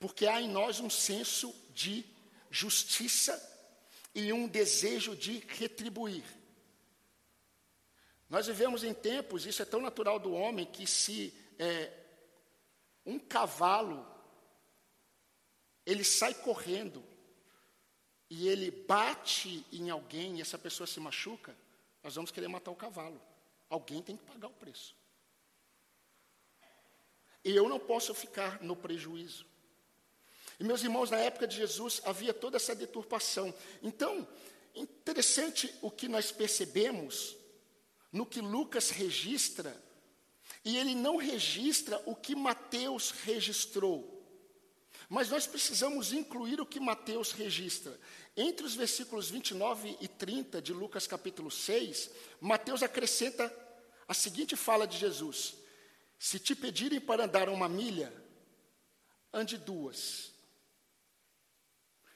Porque 0.00 0.26
há 0.26 0.40
em 0.40 0.48
nós 0.48 0.80
um 0.80 0.88
senso 0.88 1.54
de 1.74 2.04
justiça 2.50 3.51
e 4.14 4.32
um 4.32 4.46
desejo 4.46 5.16
de 5.16 5.38
retribuir. 5.38 6.24
Nós 8.28 8.46
vivemos 8.46 8.82
em 8.82 8.94
tempos, 8.94 9.46
isso 9.46 9.62
é 9.62 9.64
tão 9.64 9.80
natural 9.80 10.18
do 10.18 10.32
homem, 10.32 10.64
que 10.64 10.86
se 10.86 11.34
é, 11.58 11.92
um 13.04 13.18
cavalo 13.18 14.06
ele 15.84 16.04
sai 16.04 16.32
correndo 16.34 17.04
e 18.30 18.48
ele 18.48 18.70
bate 18.70 19.66
em 19.72 19.90
alguém 19.90 20.38
e 20.38 20.40
essa 20.40 20.56
pessoa 20.56 20.86
se 20.86 20.98
machuca, 21.00 21.54
nós 22.02 22.14
vamos 22.14 22.30
querer 22.30 22.48
matar 22.48 22.70
o 22.70 22.76
cavalo. 22.76 23.20
Alguém 23.68 24.02
tem 24.02 24.16
que 24.16 24.24
pagar 24.24 24.48
o 24.48 24.54
preço. 24.54 24.96
E 27.44 27.50
eu 27.54 27.68
não 27.68 27.78
posso 27.78 28.14
ficar 28.14 28.62
no 28.62 28.76
prejuízo. 28.76 29.44
E 30.58 30.64
meus 30.64 30.82
irmãos, 30.82 31.10
na 31.10 31.18
época 31.18 31.46
de 31.46 31.56
Jesus 31.56 32.00
havia 32.04 32.32
toda 32.32 32.56
essa 32.56 32.74
deturpação. 32.74 33.52
Então, 33.82 34.26
interessante 34.74 35.72
o 35.80 35.90
que 35.90 36.08
nós 36.08 36.30
percebemos 36.30 37.36
no 38.12 38.26
que 38.26 38.40
Lucas 38.40 38.90
registra, 38.90 39.74
e 40.64 40.76
ele 40.76 40.94
não 40.94 41.16
registra 41.16 42.00
o 42.06 42.14
que 42.14 42.34
Mateus 42.34 43.10
registrou. 43.10 44.20
Mas 45.08 45.28
nós 45.28 45.46
precisamos 45.46 46.12
incluir 46.12 46.60
o 46.60 46.66
que 46.66 46.80
Mateus 46.80 47.32
registra. 47.32 47.98
Entre 48.36 48.64
os 48.64 48.74
versículos 48.74 49.28
29 49.28 49.96
e 50.00 50.08
30 50.08 50.62
de 50.62 50.72
Lucas 50.72 51.06
capítulo 51.06 51.50
6, 51.50 52.10
Mateus 52.40 52.82
acrescenta 52.82 53.54
a 54.08 54.14
seguinte 54.14 54.56
fala 54.56 54.86
de 54.86 54.96
Jesus: 54.96 55.54
Se 56.18 56.38
te 56.38 56.54
pedirem 56.54 57.00
para 57.00 57.24
andar 57.24 57.48
uma 57.48 57.68
milha, 57.68 58.12
ande 59.32 59.58
duas. 59.58 60.31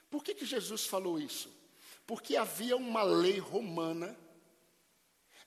Por 0.09 0.23
que, 0.23 0.33
que 0.33 0.45
Jesus 0.45 0.85
falou 0.85 1.19
isso? 1.19 1.51
Porque 2.05 2.35
havia 2.35 2.77
uma 2.77 3.03
lei 3.03 3.39
romana 3.39 4.17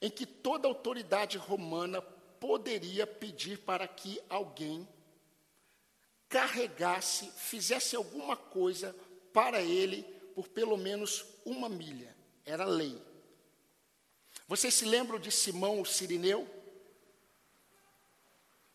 em 0.01 0.11
que 0.11 0.27
toda 0.27 0.69
autoridade 0.69 1.37
romana 1.37 2.01
poderia 2.03 3.07
pedir 3.07 3.59
para 3.59 3.87
que 3.87 4.21
alguém 4.29 4.89
carregasse, 6.29 7.31
fizesse 7.33 7.97
alguma 7.97 8.37
coisa 8.37 8.95
para 9.33 9.61
ele 9.61 10.03
por 10.35 10.49
pelo 10.49 10.77
menos 10.77 11.25
uma 11.45 11.69
milha. 11.69 12.17
Era 12.45 12.65
lei. 12.65 13.01
Vocês 14.49 14.75
se 14.75 14.85
lembram 14.85 15.19
de 15.19 15.31
Simão 15.31 15.81
o 15.81 15.87
Sirineu? 15.87 16.49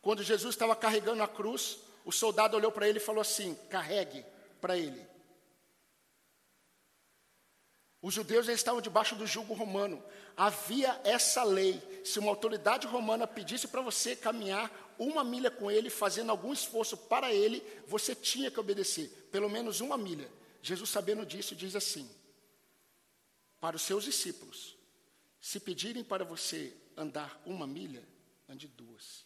Quando 0.02 0.22
Jesus 0.22 0.54
estava 0.54 0.76
carregando 0.76 1.24
a 1.24 1.28
cruz, 1.28 1.80
o 2.06 2.12
soldado 2.12 2.56
olhou 2.56 2.72
para 2.72 2.88
ele 2.88 3.00
e 3.00 3.02
falou 3.02 3.22
assim: 3.22 3.56
carregue 3.70 4.24
para 4.62 4.78
ele. 4.78 5.06
Os 8.06 8.14
judeus 8.14 8.48
estavam 8.48 8.80
debaixo 8.80 9.16
do 9.16 9.26
jugo 9.26 9.56
romano. 9.56 10.00
Havia 10.38 11.02
essa 11.04 11.44
lei. 11.44 11.82
Se 12.06 12.20
uma 12.20 12.30
autoridade 12.30 12.86
romana 12.86 13.26
pedisse 13.26 13.68
para 13.68 13.82
você 13.82 14.16
caminhar 14.16 14.70
uma 15.00 15.24
milha 15.24 15.50
com 15.50 15.72
ele, 15.72 15.90
fazendo 15.90 16.30
algum 16.30 16.54
esforço 16.54 16.96
para 16.96 17.34
ele, 17.34 17.64
você 17.88 18.14
tinha 18.14 18.52
que 18.52 18.60
obedecer, 18.60 19.10
pelo 19.32 19.50
menos 19.50 19.82
uma 19.82 19.98
milha. 19.98 20.32
Jesus, 20.62 20.92
sabendo 20.92 21.26
disso, 21.26 21.56
diz 21.56 21.76
assim: 21.76 22.08
para 23.60 23.76
os 23.76 23.82
seus 23.82 24.04
discípulos: 24.04 24.78
se 25.42 25.60
pedirem 25.60 26.04
para 26.04 26.24
você 26.24 26.78
andar 26.96 27.42
uma 27.44 27.66
milha, 27.66 28.08
ande 28.48 28.68
duas. 28.68 29.26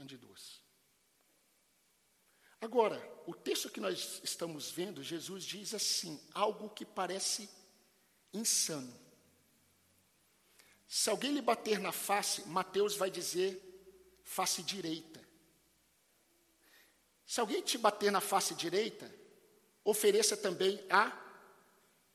Ande 0.00 0.16
duas. 0.16 0.57
Agora, 2.60 3.00
o 3.26 3.34
texto 3.34 3.70
que 3.70 3.80
nós 3.80 4.20
estamos 4.24 4.70
vendo, 4.70 5.02
Jesus 5.02 5.44
diz 5.44 5.74
assim, 5.74 6.20
algo 6.32 6.70
que 6.70 6.84
parece 6.84 7.48
insano. 8.32 8.92
Se 10.88 11.10
alguém 11.10 11.32
lhe 11.32 11.42
bater 11.42 11.78
na 11.78 11.92
face, 11.92 12.48
Mateus 12.48 12.96
vai 12.96 13.10
dizer 13.10 13.62
face 14.24 14.62
direita. 14.62 15.26
Se 17.26 17.40
alguém 17.40 17.62
te 17.62 17.76
bater 17.76 18.10
na 18.10 18.20
face 18.20 18.54
direita, 18.54 19.14
ofereça 19.84 20.36
também 20.36 20.82
a 20.88 21.12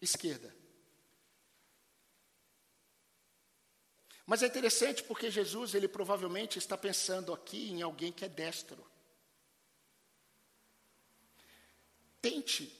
esquerda. 0.02 0.54
Mas 4.26 4.42
é 4.42 4.48
interessante 4.48 5.04
porque 5.04 5.30
Jesus, 5.30 5.76
ele 5.76 5.88
provavelmente 5.88 6.58
está 6.58 6.78
pensando 6.78 7.34
aqui 7.34 7.70
em 7.70 7.82
alguém 7.82 8.12
que 8.12 8.26
é 8.26 8.30
destro. 8.30 8.84
Tente. 12.24 12.72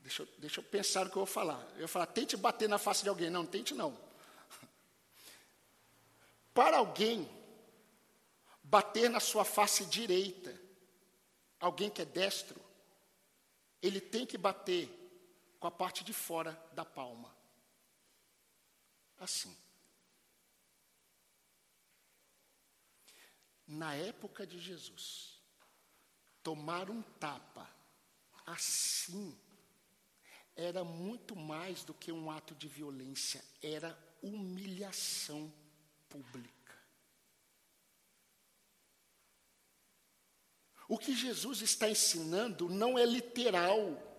Deixa 0.00 0.22
eu, 0.22 0.28
deixa 0.36 0.60
eu 0.60 0.64
pensar 0.64 1.06
o 1.06 1.10
que 1.10 1.16
eu 1.16 1.24
vou 1.24 1.26
falar. 1.26 1.60
Eu 1.72 1.80
vou 1.80 1.88
falar, 1.88 2.06
tente 2.06 2.36
bater 2.36 2.68
na 2.68 2.78
face 2.78 3.02
de 3.02 3.08
alguém. 3.08 3.30
Não, 3.30 3.46
tente 3.46 3.74
não. 3.74 3.98
Para 6.52 6.76
alguém 6.76 7.26
bater 8.62 9.08
na 9.08 9.18
sua 9.18 9.44
face 9.44 9.86
direita, 9.86 10.60
alguém 11.58 11.88
que 11.88 12.02
é 12.02 12.04
destro, 12.04 12.60
ele 13.80 14.00
tem 14.00 14.26
que 14.26 14.36
bater 14.36 14.90
com 15.58 15.66
a 15.66 15.70
parte 15.70 16.04
de 16.04 16.12
fora 16.12 16.52
da 16.72 16.84
palma. 16.84 17.34
Assim. 19.18 19.56
Na 23.66 23.94
época 23.94 24.46
de 24.46 24.58
Jesus, 24.58 25.40
tomar 26.42 26.90
um 26.90 27.00
tapa 27.00 27.71
assim 28.46 29.36
era 30.54 30.84
muito 30.84 31.34
mais 31.34 31.82
do 31.82 31.94
que 31.94 32.12
um 32.12 32.30
ato 32.30 32.54
de 32.54 32.68
violência, 32.68 33.42
era 33.62 33.98
humilhação 34.22 35.52
pública. 36.08 36.52
O 40.86 40.98
que 40.98 41.14
Jesus 41.14 41.62
está 41.62 41.88
ensinando 41.88 42.68
não 42.68 42.98
é 42.98 43.06
literal. 43.06 44.10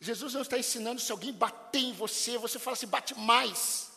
Jesus 0.00 0.34
não 0.34 0.42
está 0.42 0.58
ensinando 0.58 1.00
se 1.00 1.12
alguém 1.12 1.32
bater 1.32 1.78
em 1.78 1.92
você, 1.92 2.36
você 2.36 2.58
fala 2.58 2.76
assim, 2.76 2.88
bate 2.88 3.14
mais. 3.14 3.91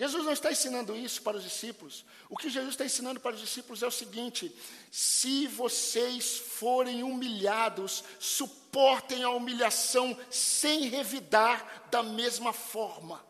Jesus 0.00 0.24
não 0.24 0.32
está 0.32 0.50
ensinando 0.50 0.96
isso 0.96 1.20
para 1.20 1.36
os 1.36 1.42
discípulos. 1.44 2.06
O 2.30 2.34
que 2.34 2.48
Jesus 2.48 2.70
está 2.70 2.86
ensinando 2.86 3.20
para 3.20 3.34
os 3.34 3.40
discípulos 3.42 3.82
é 3.82 3.86
o 3.86 3.90
seguinte: 3.90 4.50
se 4.90 5.46
vocês 5.46 6.38
forem 6.38 7.02
humilhados, 7.02 8.02
suportem 8.18 9.22
a 9.22 9.28
humilhação 9.28 10.16
sem 10.30 10.88
revidar 10.88 11.86
da 11.90 12.02
mesma 12.02 12.50
forma. 12.50 13.22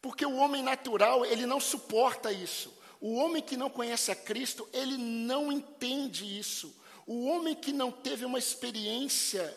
Porque 0.00 0.24
o 0.24 0.36
homem 0.36 0.62
natural, 0.62 1.26
ele 1.26 1.44
não 1.44 1.58
suporta 1.58 2.30
isso. 2.30 2.72
O 3.00 3.16
homem 3.16 3.42
que 3.42 3.56
não 3.56 3.68
conhece 3.68 4.12
a 4.12 4.14
Cristo, 4.14 4.68
ele 4.72 4.96
não 4.96 5.50
entende 5.50 6.38
isso. 6.38 6.72
O 7.08 7.26
homem 7.26 7.56
que 7.56 7.72
não 7.72 7.90
teve 7.90 8.24
uma 8.24 8.38
experiência 8.38 9.52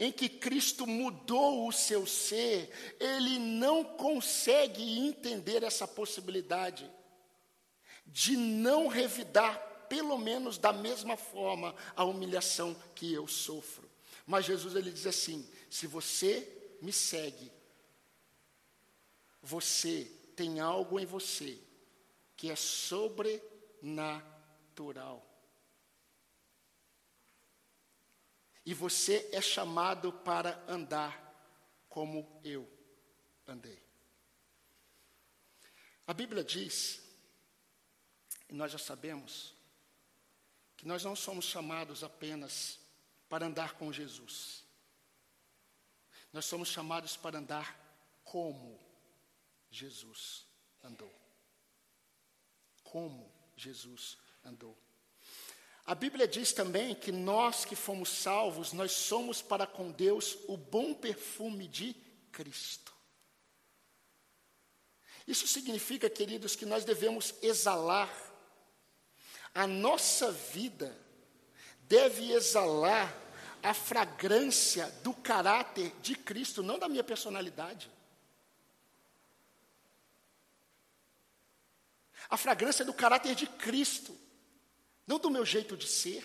em 0.00 0.10
que 0.10 0.28
Cristo 0.30 0.86
mudou 0.86 1.68
o 1.68 1.72
seu 1.72 2.06
ser, 2.06 2.96
ele 2.98 3.38
não 3.38 3.84
consegue 3.84 4.98
entender 4.98 5.62
essa 5.62 5.86
possibilidade 5.86 6.90
de 8.06 8.34
não 8.34 8.88
revidar, 8.88 9.58
pelo 9.90 10.16
menos 10.16 10.56
da 10.56 10.72
mesma 10.72 11.18
forma, 11.18 11.74
a 11.94 12.02
humilhação 12.02 12.74
que 12.94 13.12
eu 13.12 13.28
sofro. 13.28 13.90
Mas 14.26 14.46
Jesus 14.46 14.74
ele 14.74 14.90
diz 14.90 15.06
assim: 15.06 15.46
se 15.68 15.86
você 15.86 16.48
me 16.80 16.94
segue, 16.94 17.52
você 19.42 20.10
tem 20.34 20.60
algo 20.60 20.98
em 20.98 21.04
você 21.04 21.58
que 22.38 22.50
é 22.50 22.56
sobrenatural. 22.56 25.29
E 28.64 28.74
você 28.74 29.28
é 29.32 29.40
chamado 29.40 30.12
para 30.12 30.62
andar 30.68 31.28
como 31.88 32.40
eu 32.44 32.70
andei. 33.46 33.82
A 36.06 36.12
Bíblia 36.12 36.44
diz, 36.44 37.02
e 38.48 38.54
nós 38.54 38.72
já 38.72 38.78
sabemos, 38.78 39.54
que 40.76 40.86
nós 40.86 41.04
não 41.04 41.14
somos 41.14 41.44
chamados 41.44 42.02
apenas 42.02 42.78
para 43.28 43.46
andar 43.46 43.74
com 43.74 43.92
Jesus. 43.92 44.64
Nós 46.32 46.44
somos 46.44 46.68
chamados 46.68 47.16
para 47.16 47.38
andar 47.38 47.78
como 48.24 48.80
Jesus 49.70 50.46
andou. 50.82 51.14
Como 52.82 53.32
Jesus 53.56 54.16
andou. 54.44 54.76
A 55.90 55.94
Bíblia 55.96 56.28
diz 56.28 56.52
também 56.52 56.94
que 56.94 57.10
nós 57.10 57.64
que 57.64 57.74
fomos 57.74 58.10
salvos, 58.10 58.72
nós 58.72 58.92
somos 58.92 59.42
para 59.42 59.66
com 59.66 59.90
Deus 59.90 60.38
o 60.46 60.56
bom 60.56 60.94
perfume 60.94 61.66
de 61.66 61.96
Cristo. 62.30 62.94
Isso 65.26 65.48
significa, 65.48 66.08
queridos, 66.08 66.54
que 66.54 66.64
nós 66.64 66.84
devemos 66.84 67.34
exalar. 67.42 68.08
A 69.52 69.66
nossa 69.66 70.30
vida 70.30 70.96
deve 71.88 72.30
exalar 72.30 73.12
a 73.60 73.74
fragrância 73.74 74.86
do 75.02 75.12
caráter 75.12 75.92
de 76.00 76.14
Cristo, 76.14 76.62
não 76.62 76.78
da 76.78 76.88
minha 76.88 77.02
personalidade. 77.02 77.90
A 82.28 82.36
fragrância 82.36 82.84
do 82.84 82.94
caráter 82.94 83.34
de 83.34 83.48
Cristo 83.48 84.29
não 85.10 85.18
do 85.18 85.28
meu 85.28 85.44
jeito 85.44 85.76
de 85.76 85.88
ser, 85.88 86.22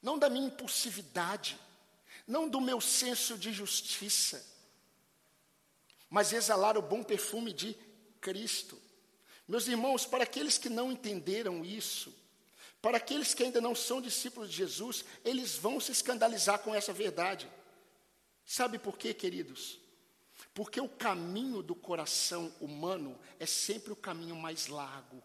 não 0.00 0.16
da 0.16 0.30
minha 0.30 0.46
impulsividade, 0.46 1.58
não 2.24 2.48
do 2.48 2.60
meu 2.60 2.80
senso 2.80 3.36
de 3.36 3.52
justiça, 3.52 4.46
mas 6.08 6.32
exalar 6.32 6.78
o 6.78 6.82
bom 6.82 7.02
perfume 7.02 7.52
de 7.52 7.76
Cristo. 8.20 8.80
Meus 9.48 9.66
irmãos, 9.66 10.06
para 10.06 10.22
aqueles 10.22 10.56
que 10.56 10.68
não 10.68 10.92
entenderam 10.92 11.64
isso, 11.64 12.14
para 12.80 12.98
aqueles 12.98 13.34
que 13.34 13.42
ainda 13.42 13.60
não 13.60 13.74
são 13.74 14.00
discípulos 14.00 14.50
de 14.50 14.58
Jesus, 14.58 15.04
eles 15.24 15.56
vão 15.56 15.80
se 15.80 15.90
escandalizar 15.90 16.60
com 16.60 16.72
essa 16.72 16.92
verdade. 16.92 17.50
Sabe 18.44 18.78
por 18.78 18.96
quê, 18.96 19.12
queridos? 19.12 19.79
Porque 20.52 20.80
o 20.80 20.88
caminho 20.88 21.62
do 21.62 21.74
coração 21.74 22.52
humano 22.60 23.18
é 23.38 23.46
sempre 23.46 23.92
o 23.92 23.96
caminho 23.96 24.36
mais 24.36 24.66
largo. 24.66 25.22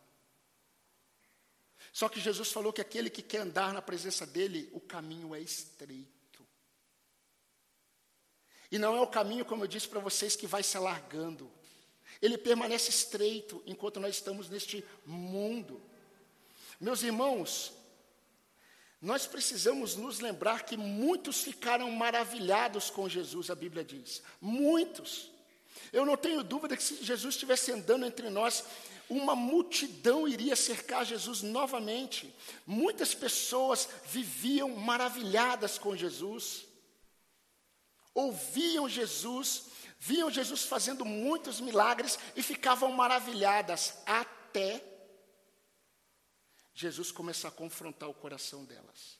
Só 1.92 2.10
que 2.10 2.20
Jesus 2.20 2.52
falou 2.52 2.74
que 2.74 2.82
aquele 2.82 3.10
que 3.10 3.22
quer 3.22 3.40
andar 3.40 3.74
na 3.74 3.82
presença 3.82 4.26
dele, 4.26 4.70
o 4.74 4.80
caminho 4.80 5.34
é 5.34 5.40
estreito. 5.40 6.16
E 8.72 8.78
não 8.78 8.96
é 8.96 9.02
o 9.02 9.08
caminho, 9.08 9.46
como 9.46 9.64
eu 9.64 9.68
disse 9.68 9.88
para 9.88 10.00
vocês, 10.00 10.36
que 10.36 10.48
vai 10.48 10.62
se 10.62 10.76
alargando. 10.76 11.50
Ele 12.22 12.38
permanece 12.38 12.90
estreito 12.90 13.64
enquanto 13.66 14.00
nós 14.00 14.16
estamos 14.16 14.50
neste 14.50 14.84
mundo. 15.06 15.82
Meus 16.80 17.04
irmãos, 17.04 17.74
nós 19.06 19.28
precisamos 19.28 19.96
nos 19.96 20.20
lembrar 20.20 20.64
que 20.64 20.76
muitos 20.76 21.44
ficaram 21.44 21.92
maravilhados 21.92 22.90
com 22.90 23.08
Jesus, 23.08 23.52
a 23.52 23.56
Bíblia 23.56 23.84
diz. 23.84 24.24
Muitos. 24.42 25.30
Eu 25.94 26.08
não 26.08 26.18
tenho 26.18 26.44
dúvida 26.44 26.76
que 26.76 26.82
se 26.82 27.04
Jesus 27.04 27.36
estivesse 27.36 27.72
andando 27.72 28.04
entre 28.04 28.32
nós, 28.32 28.64
uma 29.08 29.36
multidão 29.36 30.28
iria 30.28 30.56
cercar 30.56 31.06
Jesus 31.06 31.44
novamente. 31.44 32.34
Muitas 32.66 33.14
pessoas 33.14 33.88
viviam 34.08 34.70
maravilhadas 34.70 35.78
com 35.78 35.96
Jesus, 35.96 36.66
ouviam 38.12 38.90
Jesus, 38.90 39.66
viam 40.00 40.32
Jesus 40.32 40.64
fazendo 40.64 41.06
muitos 41.06 41.62
milagres 41.62 42.18
e 42.36 42.42
ficavam 42.42 42.92
maravilhadas 42.92 43.94
até 44.04 44.95
Jesus 46.76 47.10
começar 47.10 47.48
a 47.48 47.52
confrontar 47.52 48.10
o 48.10 48.14
coração 48.14 48.66
delas. 48.66 49.18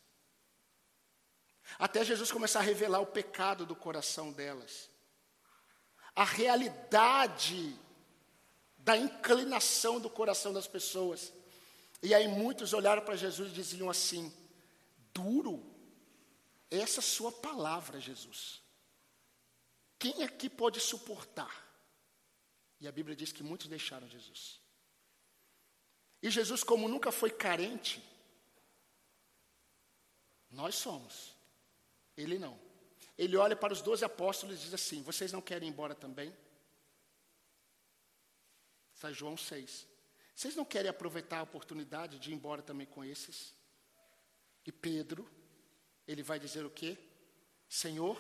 Até 1.80 2.04
Jesus 2.04 2.32
começar 2.32 2.60
a 2.60 2.64
revelar 2.64 3.00
o 3.00 3.08
pecado 3.08 3.66
do 3.66 3.76
coração 3.76 4.32
delas. 4.32 4.90
A 6.14 6.26
realidade 6.26 7.74
da 8.78 8.98
inclinação 8.98 10.00
do 10.00 10.10
coração 10.10 10.54
das 10.54 10.68
pessoas. 10.68 11.34
E 12.04 12.14
aí 12.14 12.28
muitos 12.28 12.74
olharam 12.74 13.02
para 13.02 13.16
Jesus 13.16 13.50
e 13.52 13.56
diziam 13.56 13.90
assim: 13.90 14.32
duro, 15.14 15.66
essa 16.70 17.02
sua 17.02 17.32
palavra, 17.32 18.02
Jesus. 18.02 18.62
Quem 19.98 20.24
aqui 20.24 20.50
pode 20.50 20.82
suportar? 20.82 21.66
E 22.82 22.88
a 22.88 22.92
Bíblia 22.92 23.16
diz 23.16 23.32
que 23.32 23.42
muitos 23.42 23.68
deixaram 23.68 24.08
Jesus. 24.08 24.60
E 26.26 26.32
Jesus, 26.32 26.64
como 26.64 26.88
nunca 26.88 27.12
foi 27.12 27.30
carente, 27.30 28.04
nós 30.50 30.74
somos, 30.74 31.36
ele 32.18 32.40
não. 32.40 32.60
Ele 33.16 33.38
olha 33.38 33.56
para 33.56 33.72
os 33.72 33.80
doze 33.84 34.04
apóstolos 34.04 34.56
e 34.56 34.64
diz 34.64 34.74
assim: 34.74 35.04
Vocês 35.04 35.32
não 35.32 35.40
querem 35.40 35.70
ir 35.70 35.72
embora 35.72 35.94
também? 35.94 36.36
Está 38.96 39.12
João 39.12 39.38
6. 39.38 39.86
Vocês 40.36 40.56
não 40.56 40.66
querem 40.66 40.90
aproveitar 40.90 41.42
a 41.42 41.44
oportunidade 41.44 42.18
de 42.18 42.32
ir 42.32 42.34
embora 42.34 42.64
também 42.64 42.88
com 42.88 43.06
esses? 43.06 43.54
E 44.66 44.72
Pedro, 44.72 45.30
ele 46.08 46.24
vai 46.24 46.40
dizer 46.40 46.66
o 46.66 46.72
quê? 46.72 46.98
Senhor, 47.70 48.20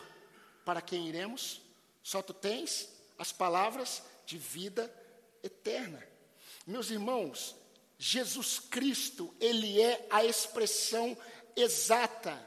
para 0.64 0.80
quem 0.80 1.10
iremos? 1.10 1.60
Só 2.04 2.22
tu 2.22 2.36
tens 2.36 2.88
as 3.18 3.32
palavras 3.32 4.04
de 4.28 4.38
vida 4.38 4.94
eterna. 5.42 6.08
Meus 6.68 6.92
irmãos, 6.92 7.65
Jesus 8.08 8.60
Cristo, 8.60 9.36
ele 9.40 9.82
é 9.82 10.06
a 10.12 10.24
expressão 10.24 11.18
exata 11.56 12.40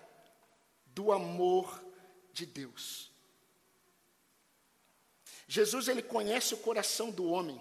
do 0.86 1.10
amor 1.10 1.84
de 2.32 2.46
Deus. 2.46 3.10
Jesus 5.48 5.88
ele 5.88 6.00
conhece 6.00 6.54
o 6.54 6.58
coração 6.58 7.10
do 7.10 7.24
homem. 7.24 7.60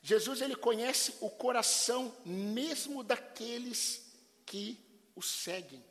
Jesus 0.00 0.40
ele 0.40 0.56
conhece 0.56 1.16
o 1.20 1.28
coração 1.28 2.16
mesmo 2.24 3.04
daqueles 3.04 4.10
que 4.46 4.82
o 5.14 5.20
seguem. 5.20 5.84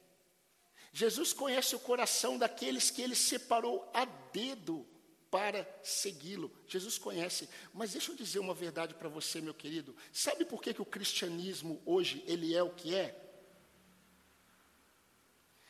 Jesus 0.92 1.34
conhece 1.34 1.76
o 1.76 1.80
coração 1.80 2.40
daqueles 2.40 2.90
que 2.90 3.04
ele 3.04 3.16
separou 3.16 3.88
a 3.94 4.06
dedo 4.06 4.88
para 5.34 5.67
segui-lo. 5.82 6.52
Jesus 6.67 7.00
conhece. 7.00 7.50
Mas 7.74 7.93
deixa 7.93 8.12
eu 8.12 8.15
dizer 8.15 8.38
uma 8.38 8.54
verdade 8.54 8.93
para 8.93 9.10
você, 9.10 9.41
meu 9.41 9.56
querido. 9.56 9.96
Sabe 10.12 10.46
por 10.46 10.62
que, 10.62 10.76
que 10.76 10.82
o 10.82 10.86
cristianismo 10.86 11.82
hoje 11.88 12.24
ele 12.28 12.54
é 12.54 12.62
o 12.62 12.69
que 12.69 12.93
é? 12.93 13.19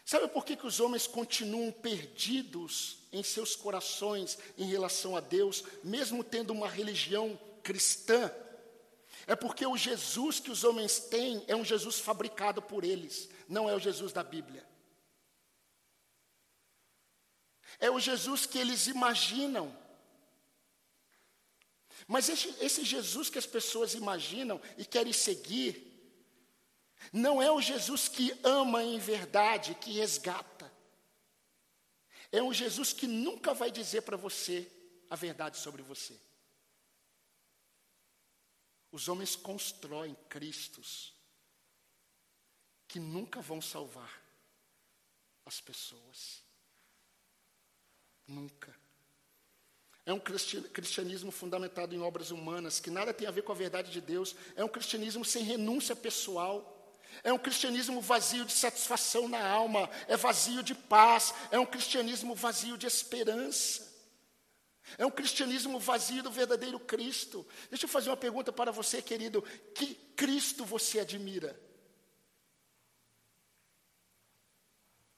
Sabe 0.03 0.27
por 0.27 0.43
que, 0.43 0.57
que 0.57 0.67
os 0.67 0.81
homens 0.81 1.07
continuam 1.07 1.71
perdidos 1.71 2.97
em 3.09 3.23
seus 3.23 3.55
corações 3.55 4.37
em 4.57 4.65
relação 4.65 5.15
a 5.15 5.21
Deus, 5.21 5.63
mesmo 5.81 6.25
tendo 6.25 6.51
uma 6.51 6.67
religião 6.67 7.39
cristã? 7.63 8.29
É 9.25 9.33
porque 9.33 9.65
o 9.65 9.77
Jesus 9.77 10.41
que 10.41 10.51
os 10.51 10.65
homens 10.65 10.99
têm 10.99 11.41
é 11.47 11.55
um 11.55 11.63
Jesus 11.63 11.99
fabricado 11.99 12.61
por 12.61 12.83
eles, 12.83 13.29
não 13.47 13.69
é 13.69 13.73
o 13.73 13.79
Jesus 13.79 14.11
da 14.11 14.23
Bíblia. 14.23 14.72
É 17.79 17.89
o 17.89 17.99
Jesus 17.99 18.45
que 18.45 18.57
eles 18.57 18.87
imaginam. 18.87 19.75
Mas 22.07 22.29
esse, 22.29 22.49
esse, 22.59 22.83
Jesus 22.83 23.29
que 23.29 23.37
as 23.37 23.45
pessoas 23.45 23.93
imaginam 23.93 24.61
e 24.77 24.85
querem 24.85 25.13
seguir, 25.13 25.91
não 27.11 27.41
é 27.41 27.51
o 27.51 27.61
Jesus 27.61 28.07
que 28.07 28.37
ama 28.43 28.83
em 28.83 28.99
verdade, 28.99 29.75
que 29.75 29.91
resgata. 29.91 30.71
É 32.31 32.41
um 32.41 32.53
Jesus 32.53 32.93
que 32.93 33.07
nunca 33.07 33.53
vai 33.53 33.71
dizer 33.71 34.01
para 34.01 34.17
você 34.17 34.69
a 35.09 35.15
verdade 35.15 35.57
sobre 35.57 35.81
você. 35.81 36.19
Os 38.91 39.07
homens 39.07 39.35
constroem 39.35 40.15
Cristos 40.29 41.13
que 42.87 42.99
nunca 42.99 43.41
vão 43.41 43.59
salvar 43.59 44.21
as 45.45 45.59
pessoas. 45.59 46.43
Nunca. 48.33 48.73
É 50.05 50.11
um 50.11 50.19
cristianismo 50.19 51.31
fundamentado 51.31 51.95
em 51.95 52.01
obras 52.01 52.29
humanas, 52.29 52.79
que 52.79 52.89
nada 52.89 53.13
tem 53.13 53.27
a 53.27 53.31
ver 53.31 53.43
com 53.43 53.53
a 53.53 53.55
verdade 53.55 53.91
de 53.91 54.01
Deus. 54.01 54.35
É 54.55 54.63
um 54.63 54.67
cristianismo 54.67 55.23
sem 55.23 55.43
renúncia 55.43 55.95
pessoal. 55.95 56.69
É 57.23 57.31
um 57.31 57.37
cristianismo 57.37 58.01
vazio 58.01 58.43
de 58.43 58.51
satisfação 58.51 59.29
na 59.29 59.45
alma. 59.45 59.89
É 60.07 60.17
vazio 60.17 60.61
de 60.61 60.75
paz. 60.75 61.33
É 61.51 61.59
um 61.59 61.65
cristianismo 61.65 62.35
vazio 62.35 62.77
de 62.77 62.85
esperança. 62.85 63.93
É 64.97 65.05
um 65.05 65.11
cristianismo 65.11 65.79
vazio 65.79 66.21
do 66.21 66.31
verdadeiro 66.31 66.79
Cristo. 66.79 67.47
Deixa 67.69 67.85
eu 67.85 67.89
fazer 67.89 68.09
uma 68.09 68.17
pergunta 68.17 68.51
para 68.51 68.71
você, 68.71 69.01
querido: 69.01 69.41
que 69.73 69.95
Cristo 70.17 70.65
você 70.65 70.99
admira? 70.99 71.57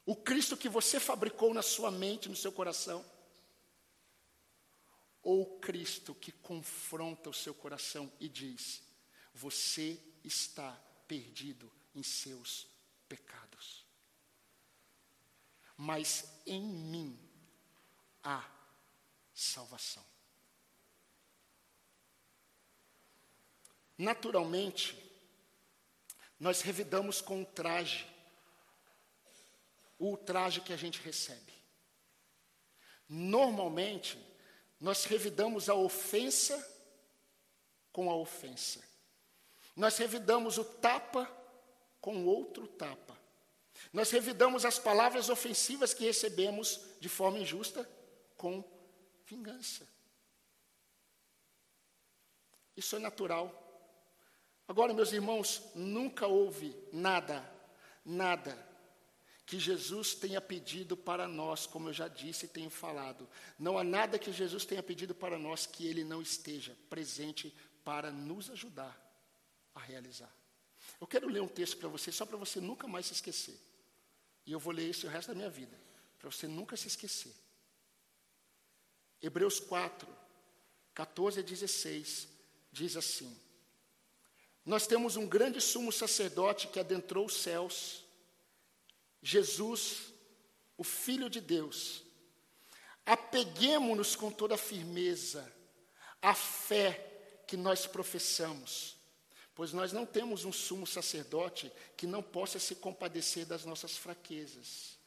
O 0.06 0.15
Cristo 0.15 0.56
que 0.56 0.70
você 0.70 1.00
fabricou 1.00 1.54
na 1.54 1.63
sua 1.63 1.89
mente, 1.89 2.30
no 2.30 2.36
seu 2.36 2.52
coração? 2.52 3.04
Ou 5.24 5.41
o 5.41 5.60
Cristo 5.60 6.13
que 6.13 6.32
confronta 6.32 7.30
o 7.30 7.34
seu 7.34 7.56
coração 7.56 8.12
e 8.20 8.30
diz: 8.30 8.84
Você 9.34 10.00
está 10.24 10.72
perdido 11.08 11.72
em 11.96 12.04
seus 12.04 12.68
pecados. 13.10 13.84
Mas 15.76 16.26
em 16.46 16.62
mim 16.62 17.20
há 18.24 18.48
salvação. 19.34 20.06
Naturalmente, 23.98 24.96
nós 26.39 26.62
revidamos 26.62 27.22
com 27.22 27.41
o 27.41 27.46
traje 27.46 28.14
o 29.97 30.08
ultraje 30.08 30.62
que 30.62 30.73
a 30.73 30.77
gente 30.77 31.01
recebe. 31.01 31.53
Normalmente, 33.08 34.17
nós 34.79 35.05
revidamos 35.05 35.69
a 35.69 35.75
ofensa 35.75 36.58
com 37.91 38.10
a 38.10 38.15
ofensa. 38.15 38.84
Nós 39.75 39.97
revidamos 39.97 40.58
o 40.58 40.65
tapa 40.65 41.29
com 42.01 42.25
outro 42.25 42.67
tapa. 42.67 43.17
Nós 43.91 44.10
revidamos 44.12 44.65
as 44.65 44.79
palavras 44.79 45.29
ofensivas 45.29 45.93
que 45.93 46.05
recebemos 46.05 46.81
de 46.99 47.10
forma 47.10 47.39
injusta 47.39 47.88
com 48.36 48.63
vingança. 49.25 49.88
Isso 52.75 52.95
é 52.95 52.99
natural. 52.99 53.62
Agora, 54.67 54.93
meus 54.93 55.12
irmãos, 55.12 55.62
nunca 55.75 56.27
houve 56.27 56.75
nada, 56.91 57.43
nada 58.03 58.64
que 59.45 59.60
Jesus 59.60 60.15
tenha 60.15 60.41
pedido 60.41 60.97
para 60.97 61.27
nós, 61.27 61.67
como 61.67 61.89
eu 61.89 61.93
já 61.93 62.08
disse 62.08 62.45
e 62.45 62.49
tenho 62.49 62.69
falado. 62.69 63.29
Não 63.60 63.77
há 63.77 63.84
nada 63.84 64.17
que 64.17 64.31
Jesus 64.31 64.65
tenha 64.65 64.81
pedido 64.81 65.13
para 65.13 65.38
nós 65.38 65.65
que 65.65 65.86
ele 65.86 66.03
não 66.03 66.21
esteja 66.21 66.75
presente 66.89 67.53
para 67.84 68.12
nos 68.12 68.49
ajudar 68.49 68.99
a 69.75 69.79
realizar. 69.79 70.34
Eu 70.99 71.05
quero 71.05 71.27
ler 71.27 71.41
um 71.41 71.47
texto 71.47 71.77
para 71.77 71.89
você, 71.89 72.12
só 72.12 72.25
para 72.25 72.38
você 72.38 72.60
nunca 72.60 72.88
mais 72.88 73.05
se 73.05 73.13
esquecer. 73.13 73.60
E 74.45 74.51
eu 74.51 74.60
vou 74.60 74.73
ler 74.73 74.89
isso 74.89 75.05
o 75.05 75.10
resto 75.10 75.29
da 75.29 75.36
minha 75.36 75.49
vida, 75.49 75.77
para 76.17 76.31
você 76.31 76.47
nunca 76.47 76.75
se 76.75 76.88
esquecer. 76.88 77.34
Hebreus 79.21 79.60
4, 79.60 80.08
14 80.93 81.39
a 81.39 81.43
16, 81.43 82.27
diz 82.71 82.95
assim: 82.95 83.36
Nós 84.65 84.88
temos 84.88 85.15
um 85.15 85.27
grande 85.27 85.60
sumo 85.60 85.91
sacerdote 85.91 86.67
que 86.67 86.79
adentrou 86.79 87.25
os 87.25 87.36
céus, 87.36 88.05
Jesus, 89.27 90.13
o 90.77 90.83
Filho 90.83 91.31
de 91.31 91.41
Deus. 91.41 92.03
Apeguemos-nos 93.03 94.15
com 94.15 94.29
toda 94.29 94.55
firmeza 94.55 95.51
à 96.21 96.35
fé 96.35 97.41
que 97.47 97.57
nós 97.57 97.88
professamos, 97.88 98.95
pois 99.55 99.73
nós 99.73 99.91
não 99.91 100.05
temos 100.05 100.45
um 100.45 100.53
sumo 100.53 100.85
sacerdote 100.85 101.71
que 101.97 102.05
não 102.05 102.21
possa 102.21 102.59
se 102.59 102.75
compadecer 102.75 103.47
das 103.47 103.65
nossas 103.65 103.97
fraquezas, 103.97 104.99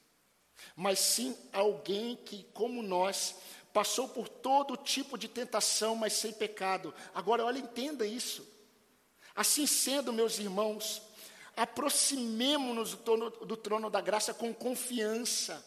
mas 0.75 0.99
sim 0.99 1.33
alguém 1.53 2.17
que, 2.17 2.43
como 2.53 2.83
nós, 2.83 3.35
passou 3.71 4.09
por 4.09 4.27
todo 4.27 4.75
tipo 4.75 5.17
de 5.17 5.29
tentação, 5.29 5.95
mas 5.95 6.11
sem 6.11 6.33
pecado. 6.33 6.93
Agora, 7.13 7.45
olha, 7.45 7.59
entenda 7.59 8.05
isso. 8.05 8.45
Assim 9.33 9.65
sendo, 9.65 10.11
meus 10.11 10.39
irmãos, 10.39 11.01
aproximemo-nos 11.61 12.95
do 12.95 13.29
do 13.29 13.57
trono 13.57 13.89
da 13.89 14.01
graça 14.01 14.33
com 14.33 14.53
confiança, 14.53 15.65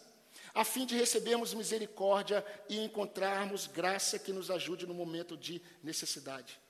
a 0.54 0.64
fim 0.64 0.84
de 0.84 0.96
recebermos 0.96 1.54
misericórdia 1.54 2.44
e 2.68 2.78
encontrarmos 2.78 3.66
graça 3.66 4.18
que 4.18 4.32
nos 4.32 4.50
ajude 4.50 4.86
no 4.86 4.94
momento 4.94 5.36
de 5.36 5.62
necessidade. 5.82 6.60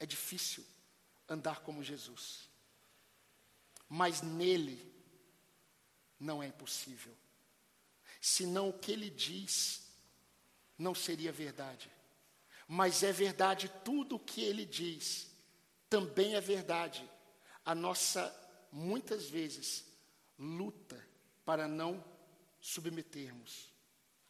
É 0.00 0.06
difícil 0.06 0.64
andar 1.28 1.60
como 1.60 1.82
Jesus, 1.82 2.48
mas 3.88 4.20
nele 4.20 4.92
não 6.18 6.42
é 6.42 6.46
impossível 6.46 7.16
senão 8.22 8.68
o 8.68 8.78
que 8.78 8.92
ele 8.92 9.10
diz 9.10 9.82
não 10.78 10.94
seria 10.94 11.32
verdade. 11.32 11.90
Mas 12.68 13.02
é 13.02 13.12
verdade 13.12 13.68
tudo 13.84 14.14
o 14.14 14.20
que 14.20 14.40
ele 14.40 14.64
diz, 14.64 15.28
também 15.90 16.36
é 16.36 16.40
verdade. 16.40 17.08
A 17.64 17.74
nossa, 17.74 18.34
muitas 18.70 19.28
vezes, 19.28 19.84
luta 20.38 21.02
para 21.44 21.68
não 21.68 22.02
submetermos 22.60 23.70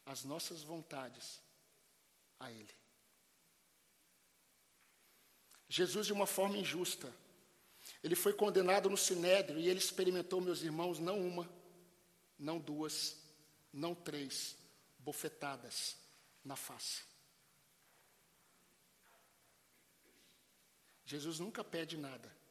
as 0.05 0.25
nossas 0.25 0.62
vontades 0.62 1.40
a 2.38 2.51
Ele. 2.51 2.75
Jesus, 5.68 6.07
de 6.07 6.12
uma 6.12 6.27
forma 6.27 6.59
injusta, 6.59 7.11
ele 8.03 8.14
foi 8.14 8.33
condenado 8.33 8.90
no 8.90 8.97
sinédrio 8.97 9.59
e 9.59 9.68
ele 9.68 9.79
experimentou, 9.79 10.40
meus 10.40 10.62
irmãos, 10.62 10.99
não 10.99 11.18
uma, 11.27 11.49
não 12.38 12.59
duas, 12.59 13.16
não 13.73 13.95
três 13.95 14.57
bofetadas 14.99 15.97
na 16.45 16.57
face. 16.57 17.03
Jesus 21.05 21.38
nunca 21.38 21.64
pede 21.64 21.97
nada 21.97 22.41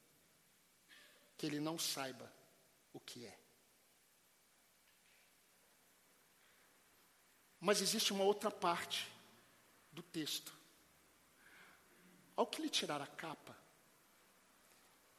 que 1.41 1.47
ele 1.47 1.60
não 1.60 1.80
saiba 1.80 2.32
o 2.93 2.99
que 2.99 3.25
é. 3.25 3.36
Mas 7.60 7.82
existe 7.82 8.13
uma 8.13 8.23
outra 8.23 8.51
parte 8.51 9.08
do 9.91 10.04
texto. 10.04 10.56
Ao 12.36 12.45
que 12.45 12.62
lhe 12.62 12.69
tirar 12.69 13.01
a 13.01 13.08
capa, 13.08 13.58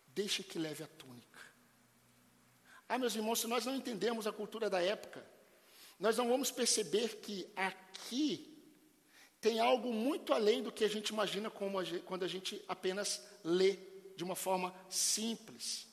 deixe 0.06 0.44
que 0.44 0.60
leve 0.60 0.84
a 0.84 0.86
túnica. 0.86 1.40
Ah, 2.88 2.98
meus 2.98 3.16
irmãos, 3.16 3.40
se 3.40 3.48
nós 3.48 3.66
não 3.66 3.74
entendemos 3.74 4.24
a 4.24 4.32
cultura 4.32 4.70
da 4.70 4.80
época, 4.80 5.28
nós 5.98 6.16
não 6.16 6.28
vamos 6.28 6.52
perceber 6.52 7.16
que 7.16 7.52
aqui 7.56 8.64
tem 9.40 9.58
algo 9.58 9.92
muito 9.92 10.32
além 10.32 10.62
do 10.62 10.70
que 10.70 10.84
a 10.84 10.88
gente 10.88 11.08
imagina 11.08 11.50
a 11.50 11.82
gente, 11.82 12.04
quando 12.04 12.24
a 12.24 12.28
gente 12.28 12.64
apenas 12.68 13.26
lê 13.42 13.76
de 14.14 14.22
uma 14.22 14.36
forma 14.36 14.72
simples. 14.88 15.90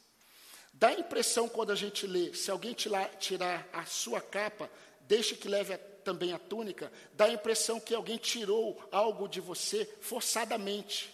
Dá 0.73 0.89
a 0.89 0.99
impressão 0.99 1.49
quando 1.49 1.71
a 1.71 1.75
gente 1.75 2.08
lê, 2.08 2.34
se 2.34 2.49
alguém 2.49 2.73
tirar 2.73 3.67
a 3.73 3.86
sua 3.86 4.21
capa, 4.21 4.69
deixe 5.01 5.36
que 5.36 5.47
leve 5.47 5.73
a, 5.73 5.77
também 5.77 6.32
a 6.32 6.39
túnica, 6.39 6.91
dá 7.13 7.25
a 7.25 7.34
impressão 7.34 7.79
que 7.79 7.93
alguém 7.93 8.17
tirou 8.17 8.82
algo 8.91 9.27
de 9.27 9.41
você 9.41 9.86
forçadamente, 10.01 11.13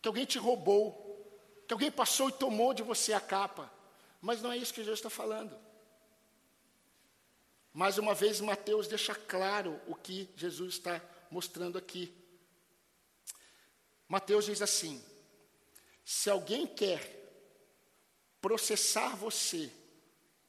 que 0.00 0.08
alguém 0.08 0.24
te 0.24 0.38
roubou, 0.38 1.04
que 1.66 1.72
alguém 1.72 1.90
passou 1.90 2.28
e 2.28 2.32
tomou 2.32 2.72
de 2.72 2.82
você 2.82 3.12
a 3.12 3.20
capa. 3.20 3.72
Mas 4.20 4.40
não 4.40 4.52
é 4.52 4.56
isso 4.56 4.72
que 4.72 4.82
Jesus 4.82 4.98
está 4.98 5.10
falando. 5.10 5.56
Mais 7.72 7.98
uma 7.98 8.14
vez, 8.14 8.40
Mateus 8.40 8.88
deixa 8.88 9.14
claro 9.14 9.80
o 9.86 9.94
que 9.94 10.28
Jesus 10.36 10.74
está 10.74 11.00
mostrando 11.30 11.78
aqui. 11.78 12.12
Mateus 14.08 14.46
diz 14.46 14.62
assim: 14.62 15.02
se 16.04 16.30
alguém 16.30 16.66
quer 16.66 17.17
processar 18.40 19.16
você 19.16 19.72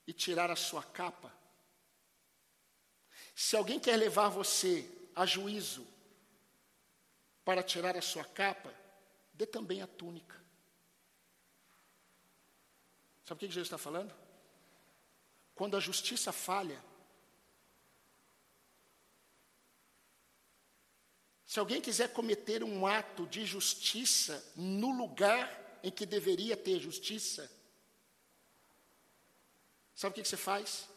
e 0.06 0.14
tirar 0.14 0.50
a 0.52 0.56
sua 0.56 0.84
capa, 0.84 1.34
se 3.36 3.56
alguém 3.56 3.80
quer 3.80 3.96
levar 3.96 4.30
você 4.30 4.90
a 5.16 5.26
juízo 5.26 5.88
para 7.46 7.64
tirar 7.64 7.96
a 7.96 8.02
sua 8.02 8.24
capa, 8.24 8.74
dê 9.34 9.46
também 9.46 9.82
a 9.82 9.88
túnica. 9.88 10.38
Sabe 13.24 13.38
o 13.38 13.40
que 13.40 13.48
Jesus 13.48 13.68
está 13.68 13.78
falando? 13.78 14.14
Quando 15.56 15.78
a 15.78 15.80
justiça 15.80 16.32
falha, 16.32 16.84
Se 21.50 21.60
alguém 21.60 21.82
quiser 21.82 22.14
cometer 22.14 22.64
um 22.64 22.86
ato 22.86 23.26
de 23.26 23.44
justiça 23.44 24.54
no 24.56 24.92
lugar 24.92 25.80
em 25.82 25.90
que 25.90 26.06
deveria 26.06 26.56
ter 26.56 26.80
justiça, 26.80 27.52
sabe 30.00 30.14
o 30.14 30.24
que, 30.24 30.30
você 30.30 30.38
faz? 30.38 30.88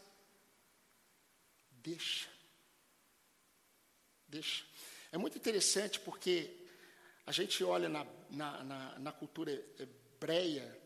Deixa. 1.69 2.29
Deixa. 4.25 4.63
É 5.11 5.17
muito 5.17 5.37
interessante 5.37 5.99
porque 5.99 6.49
a 7.25 7.31
gente 7.33 7.61
olha 7.65 7.89
na, 7.89 8.07
na, 8.29 8.63
na, 8.63 8.99
na 8.99 9.11
cultura 9.11 9.51
hebreia 9.77 10.81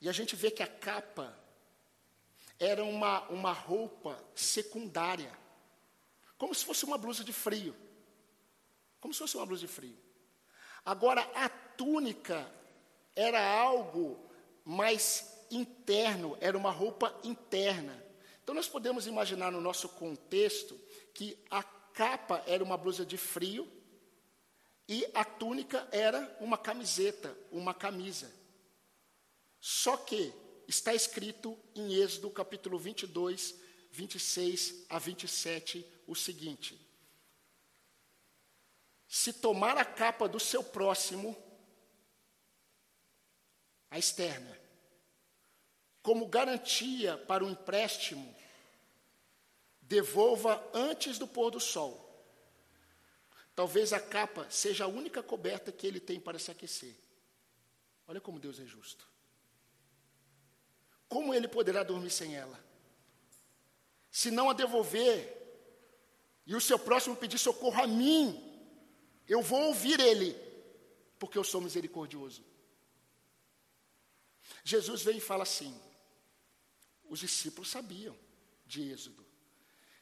e 0.00 0.08
a 0.08 0.12
gente 0.12 0.36
vê 0.36 0.52
que 0.52 0.62
a 0.62 0.68
capa 0.68 1.36
era 2.60 2.84
uma, 2.84 3.22
uma 3.28 3.52
roupa 3.52 4.22
secundária, 4.32 5.36
como 6.38 6.54
se 6.54 6.64
fosse 6.64 6.84
uma 6.84 6.96
blusa 6.96 7.24
de 7.24 7.32
frio. 7.32 7.74
Como 9.00 9.12
se 9.12 9.18
fosse 9.18 9.36
uma 9.36 9.46
blusa 9.46 9.66
de 9.66 9.72
frio. 9.72 9.98
Agora, 10.84 11.22
a 11.34 11.48
túnica 11.48 12.48
era 13.16 13.44
algo 13.44 14.16
mais 14.64 15.31
interno, 15.54 16.36
era 16.40 16.56
uma 16.56 16.70
roupa 16.70 17.14
interna. 17.22 18.02
Então, 18.42 18.54
nós 18.54 18.68
podemos 18.68 19.06
imaginar 19.06 19.52
no 19.52 19.60
nosso 19.60 19.88
contexto 19.88 20.78
que 21.14 21.38
a 21.50 21.62
capa 21.62 22.42
era 22.46 22.64
uma 22.64 22.76
blusa 22.76 23.04
de 23.04 23.16
frio 23.16 23.70
e 24.88 25.06
a 25.14 25.24
túnica 25.24 25.86
era 25.92 26.36
uma 26.40 26.58
camiseta, 26.58 27.36
uma 27.50 27.72
camisa. 27.72 28.32
Só 29.60 29.96
que 29.96 30.32
está 30.66 30.92
escrito 30.94 31.58
em 31.74 31.94
Êxodo 31.94 32.30
capítulo 32.30 32.78
22, 32.78 33.54
26 33.92 34.86
a 34.88 34.98
27 34.98 35.86
o 36.06 36.16
seguinte: 36.16 36.78
se 39.06 39.32
tomar 39.32 39.76
a 39.76 39.84
capa 39.84 40.26
do 40.26 40.40
seu 40.40 40.64
próximo, 40.64 41.36
a 43.90 43.98
externa, 43.98 44.58
como 46.02 46.26
garantia 46.26 47.16
para 47.16 47.44
o 47.44 47.50
empréstimo, 47.50 48.34
devolva 49.82 50.62
antes 50.74 51.18
do 51.18 51.26
pôr 51.26 51.50
do 51.50 51.60
sol. 51.60 52.02
Talvez 53.54 53.92
a 53.92 54.00
capa 54.00 54.46
seja 54.50 54.84
a 54.84 54.88
única 54.88 55.22
coberta 55.22 55.70
que 55.70 55.86
ele 55.86 56.00
tem 56.00 56.18
para 56.18 56.38
se 56.38 56.50
aquecer. 56.50 56.96
Olha 58.08 58.20
como 58.20 58.40
Deus 58.40 58.58
é 58.58 58.64
justo. 58.64 59.06
Como 61.08 61.32
ele 61.34 61.46
poderá 61.46 61.82
dormir 61.82 62.10
sem 62.10 62.34
ela? 62.34 62.58
Se 64.10 64.30
não 64.30 64.50
a 64.50 64.54
devolver, 64.54 65.40
e 66.46 66.56
o 66.56 66.60
seu 66.60 66.78
próximo 66.78 67.14
pedir 67.14 67.38
socorro 67.38 67.82
a 67.82 67.86
mim, 67.86 68.50
eu 69.28 69.40
vou 69.42 69.68
ouvir 69.68 70.00
ele, 70.00 70.34
porque 71.18 71.38
eu 71.38 71.44
sou 71.44 71.60
misericordioso. 71.60 72.42
Jesus 74.64 75.02
vem 75.02 75.18
e 75.18 75.20
fala 75.20 75.44
assim: 75.44 75.78
os 77.12 77.20
discípulos 77.20 77.68
sabiam 77.68 78.18
de 78.64 78.90
Êxodo. 78.90 79.22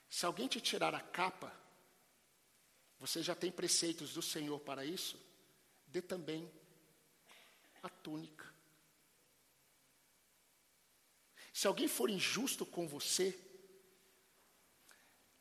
Se 0.09 0.25
alguém 0.25 0.47
te 0.47 0.61
tirar 0.61 0.95
a 0.95 1.01
capa, 1.01 1.53
você 3.01 3.21
já 3.21 3.35
tem 3.35 3.51
preceitos 3.51 4.13
do 4.13 4.23
Senhor 4.23 4.61
para 4.61 4.85
isso, 4.85 5.21
dê 5.89 6.01
também 6.01 6.49
a 7.83 7.89
túnica. 7.89 8.49
Se 11.53 11.67
alguém 11.67 11.89
for 11.89 12.09
injusto 12.09 12.65
com 12.65 12.87
você, 12.87 13.37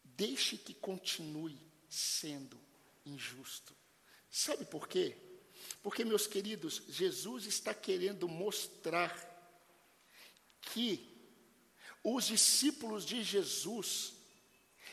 deixe 0.04 0.58
que 0.58 0.74
continue 0.74 1.62
sendo 1.88 2.60
injusto. 3.06 3.76
Sabe 4.28 4.66
por 4.66 4.88
quê? 4.88 5.16
Porque, 5.84 6.04
meus 6.04 6.26
queridos, 6.26 6.82
Jesus 6.88 7.46
está 7.46 7.76
querendo 7.76 8.28
mostrar 8.28 9.14
que 10.62 11.19
os 12.04 12.28
discípulos 12.28 13.06
de 13.06 13.24
Jesus, 13.24 14.14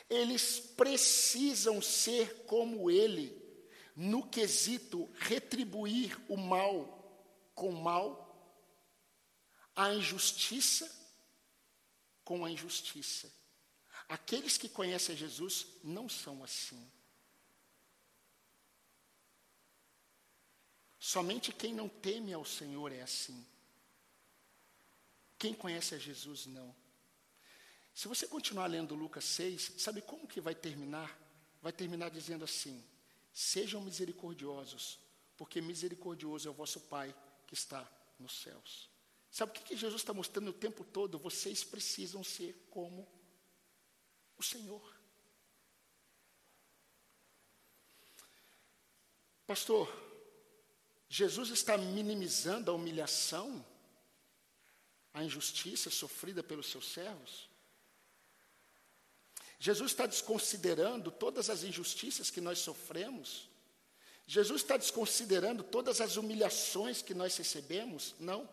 eles 0.09 0.61
precisam 0.61 1.81
ser 1.81 2.45
como 2.45 2.90
ele, 2.90 3.37
no 3.95 4.29
quesito 4.29 5.11
retribuir 5.19 6.19
o 6.29 6.37
mal 6.37 6.92
com 7.55 7.73
mal, 7.73 8.25
a 9.75 9.92
injustiça 9.95 10.95
com 12.27 12.45
a 12.45 12.51
injustiça. 12.51 13.33
Aqueles 14.09 14.59
que 14.59 14.69
conhecem 14.69 15.16
Jesus 15.16 15.69
não 15.85 16.09
são 16.09 16.42
assim. 16.42 16.90
Somente 20.99 21.53
quem 21.53 21.73
não 21.73 21.88
teme 21.88 22.33
ao 22.33 22.45
Senhor 22.45 22.90
é 22.90 23.01
assim. 23.01 23.47
Quem 25.38 25.55
conhece 25.55 25.95
a 25.95 25.99
Jesus, 25.99 26.47
não. 26.47 26.75
Se 27.97 28.09
você 28.09 28.27
continuar 28.27 28.67
lendo 28.67 28.95
Lucas 28.95 29.25
6, 29.25 29.73
sabe 29.79 30.03
como 30.03 30.29
que 30.29 30.39
vai 30.39 30.55
terminar? 30.55 31.19
Vai 31.63 31.73
terminar 31.73 32.11
dizendo 32.11 32.45
assim: 32.45 32.85
Sejam 33.33 33.81
misericordiosos, 33.81 34.99
porque 35.35 35.63
misericordioso 35.63 36.47
é 36.47 36.51
o 36.51 36.55
vosso 36.55 36.79
Pai 36.79 37.17
que 37.47 37.55
está 37.55 37.91
nos 38.19 38.35
céus. 38.39 38.91
Sabe 39.31 39.51
o 39.51 39.55
que, 39.55 39.65
que 39.65 39.77
Jesus 39.79 40.03
está 40.03 40.13
mostrando 40.13 40.51
o 40.51 40.53
tempo 40.53 40.85
todo? 40.85 41.19
Vocês 41.19 41.65
precisam 41.65 42.23
ser 42.23 42.67
como 42.69 43.09
o 44.37 44.43
Senhor. 44.43 44.95
Pastor, 49.47 49.91
Jesus 51.09 51.49
está 51.49 51.79
minimizando 51.79 52.71
a 52.71 52.75
humilhação, 52.75 53.65
a 55.15 55.25
injustiça 55.25 55.89
sofrida 55.89 56.43
pelos 56.43 56.67
seus 56.67 56.93
servos? 56.93 57.56
Jesus 59.59 59.92
está 59.92 60.07
desconsiderando 60.07 61.11
todas 61.11 61.49
as 61.49 61.62
injustiças 61.64 62.31
que 62.31 62.40
nós 62.40 62.59
sofremos? 62.59 63.49
Jesus 64.27 64.62
está 64.62 64.77
desconsiderando 64.77 65.62
todas 65.62 66.01
as 66.01 66.16
humilhações 66.16 67.01
que 67.01 67.14
nós 67.14 67.37
recebemos? 67.37 68.14
Não. 68.19 68.49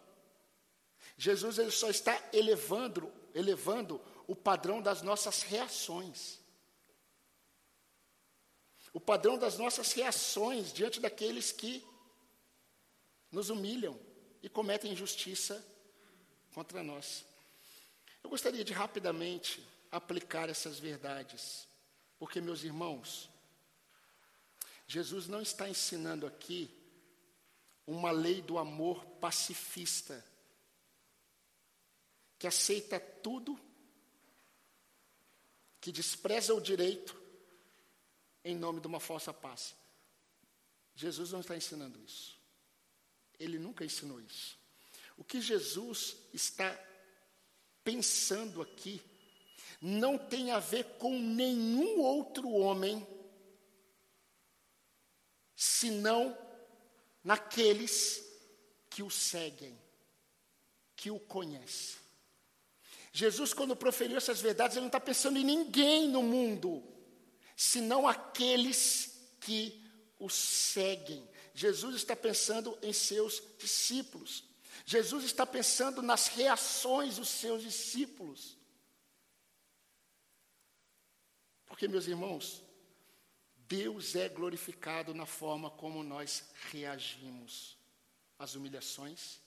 Jesus 1.17 1.57
ele 1.57 1.71
só 1.71 1.89
está 1.89 2.21
elevando, 2.31 3.11
elevando 3.33 4.01
o 4.27 4.35
padrão 4.35 4.81
das 4.81 5.01
nossas 5.01 5.41
reações. 5.41 6.39
O 8.93 8.99
padrão 8.99 9.37
das 9.37 9.57
nossas 9.57 9.91
reações 9.93 10.71
diante 10.71 10.99
daqueles 10.99 11.51
que 11.51 11.83
nos 13.31 13.49
humilham 13.49 13.99
e 14.43 14.47
cometem 14.47 14.91
injustiça 14.91 15.65
contra 16.53 16.83
nós. 16.83 17.25
Eu 18.23 18.29
gostaria 18.29 18.63
de 18.63 18.71
rapidamente 18.71 19.65
aplicar 19.93 20.49
essas 20.49 20.79
verdades, 20.79 21.67
porque, 22.17 22.41
meus 22.41 22.63
irmãos, 22.63 23.29
Jesus 24.87 25.27
não 25.27 25.39
está 25.39 25.69
ensinando 25.69 26.25
aqui 26.25 26.67
uma 27.85 28.09
lei 28.09 28.41
do 28.41 28.57
amor 28.57 29.05
pacifista, 29.21 30.25
que 32.39 32.47
aceita 32.47 32.99
tudo, 32.99 33.57
que 35.79 35.91
despreza 35.91 36.55
o 36.55 36.61
direito 36.61 37.21
em 38.43 38.55
nome 38.55 38.81
de 38.81 38.87
uma 38.87 38.99
falsa 38.99 39.31
paz. 39.31 39.75
Jesus 40.95 41.31
não 41.31 41.41
está 41.41 41.55
ensinando 41.55 41.99
isso. 42.03 42.37
Ele 43.39 43.59
nunca 43.59 43.85
ensinou 43.85 44.19
isso. 44.19 44.57
O 45.17 45.23
que 45.23 45.39
Jesus 45.39 46.15
está 46.33 46.77
pensando 47.83 48.61
aqui 48.61 49.01
não 49.85 50.17
tem 50.17 50.49
a 50.49 50.59
ver 50.59 50.85
com 50.97 51.19
nenhum 51.19 51.99
outro 51.99 52.49
homem, 52.49 53.05
senão 55.53 56.37
naqueles 57.21 58.23
que 58.89 59.03
o 59.03 59.09
seguem, 59.09 59.77
que 60.95 61.11
o 61.11 61.19
conhecem. 61.19 61.97
Jesus, 63.11 63.53
quando 63.53 63.75
proferiu 63.75 64.15
essas 64.15 64.39
verdades, 64.39 64.77
ele 64.77 64.83
não 64.83 64.87
está 64.87 65.01
pensando 65.01 65.37
em 65.37 65.43
ninguém 65.43 66.07
no 66.07 66.23
mundo, 66.23 66.81
senão 67.53 68.07
aqueles 68.07 69.35
que 69.41 69.85
o 70.17 70.29
seguem. 70.29 71.27
Jesus 71.53 71.97
está 71.97 72.15
pensando 72.15 72.79
em 72.81 72.93
seus 72.93 73.43
discípulos. 73.59 74.45
Jesus 74.85 75.25
está 75.25 75.45
pensando 75.45 76.01
nas 76.01 76.27
reações 76.27 77.17
dos 77.17 77.27
seus 77.27 77.61
discípulos. 77.61 78.62
Porque, 81.73 81.87
meus 81.87 82.05
irmãos, 82.05 82.61
Deus 83.67 84.15
é 84.15 84.29
glorificado 84.29 85.11
na 85.11 85.25
forma 85.25 85.71
como 85.71 86.03
nós 86.03 86.43
reagimos 86.69 87.75
às 88.37 88.53
humilhações 88.53 89.39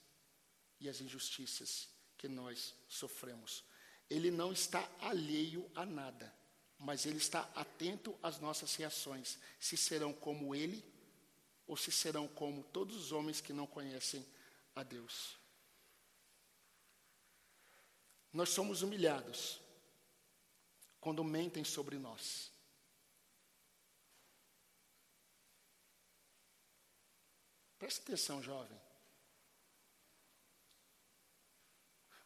e 0.81 0.89
às 0.89 1.01
injustiças 1.01 1.89
que 2.19 2.27
nós 2.27 2.75
sofremos. 2.89 3.63
Ele 4.11 4.33
não 4.33 4.53
está 4.53 4.91
alheio 5.01 5.71
a 5.73 5.87
nada, 5.87 6.35
mas 6.81 7.07
ele 7.07 7.19
está 7.19 7.49
atento 7.55 8.19
às 8.21 8.41
nossas 8.41 8.75
reações, 8.75 9.39
se 9.61 9.77
serão 9.77 10.13
como 10.13 10.53
ele 10.53 10.85
ou 11.65 11.77
se 11.77 11.93
serão 11.93 12.27
como 12.27 12.65
todos 12.65 12.97
os 12.97 13.13
homens 13.13 13.41
que 13.41 13.53
não 13.53 13.69
conhecem 13.69 14.27
a 14.75 14.83
Deus. 14.83 15.39
Nós 18.33 18.49
somos 18.49 18.83
humilhados 18.83 19.65
quando 21.07 21.23
mentem 21.23 21.63
sobre 21.63 22.01
nós. 22.01 22.51
Preste 27.79 28.01
atenção, 28.01 28.43
jovem. 28.43 28.77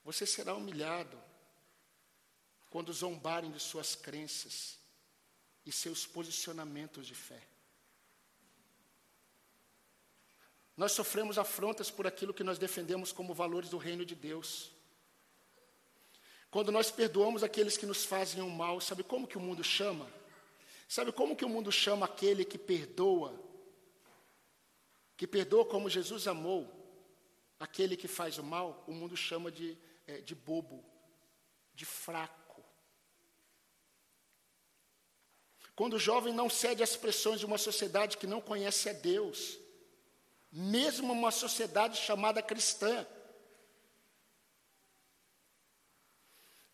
Você 0.02 0.24
será 0.24 0.54
humilhado 0.54 1.22
quando 2.70 2.90
zombarem 2.90 3.52
de 3.52 3.60
suas 3.60 3.94
crenças 3.94 4.78
e 5.66 5.70
seus 5.70 6.06
posicionamentos 6.06 7.06
de 7.06 7.14
fé. 7.14 7.46
Nós 10.74 10.92
sofremos 10.92 11.36
afrontas 11.36 11.90
por 11.90 12.06
aquilo 12.06 12.32
que 12.32 12.42
nós 12.42 12.58
defendemos 12.58 13.12
como 13.12 13.34
valores 13.34 13.68
do 13.68 13.76
reino 13.76 14.06
de 14.06 14.14
Deus. 14.14 14.72
Quando 16.50 16.72
nós 16.72 16.90
perdoamos 16.90 17.44
aqueles 17.44 17.76
que 17.76 17.86
nos 17.86 18.04
fazem 18.04 18.42
o 18.42 18.50
mal, 18.50 18.80
sabe 18.80 19.02
como 19.02 19.26
que 19.26 19.38
o 19.38 19.40
mundo 19.40 19.62
chama? 19.62 20.06
Sabe 20.88 21.12
como 21.12 21.36
que 21.36 21.44
o 21.44 21.48
mundo 21.48 21.70
chama 21.70 22.06
aquele 22.06 22.44
que 22.44 22.58
perdoa? 22.58 23.38
Que 25.16 25.26
perdoa 25.26 25.64
como 25.64 25.88
Jesus 25.88 26.26
amou 26.26 26.80
aquele 27.60 27.94
que 27.94 28.08
faz 28.08 28.38
o 28.38 28.42
mal, 28.42 28.82
o 28.88 28.92
mundo 28.92 29.14
chama 29.14 29.52
de, 29.52 29.76
é, 30.06 30.22
de 30.22 30.34
bobo, 30.34 30.82
de 31.74 31.84
fraco. 31.84 32.64
Quando 35.76 35.94
o 35.94 35.98
jovem 35.98 36.32
não 36.32 36.48
cede 36.48 36.82
às 36.82 36.96
pressões 36.96 37.38
de 37.38 37.46
uma 37.46 37.59
sociedade 37.59 38.16
que 38.16 38.26
não 38.26 38.40
conhece 38.40 38.88
a 38.88 38.94
Deus, 38.94 39.59
mesmo 40.51 41.12
uma 41.12 41.30
sociedade 41.30 41.98
chamada 41.98 42.42
cristã. 42.42 43.07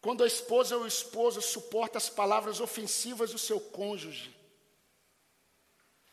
Quando 0.06 0.22
a 0.22 0.26
esposa 0.28 0.76
ou 0.76 0.84
o 0.84 0.86
esposo 0.86 1.42
suporta 1.42 1.98
as 1.98 2.08
palavras 2.08 2.60
ofensivas 2.60 3.32
do 3.32 3.38
seu 3.40 3.58
cônjuge, 3.58 4.32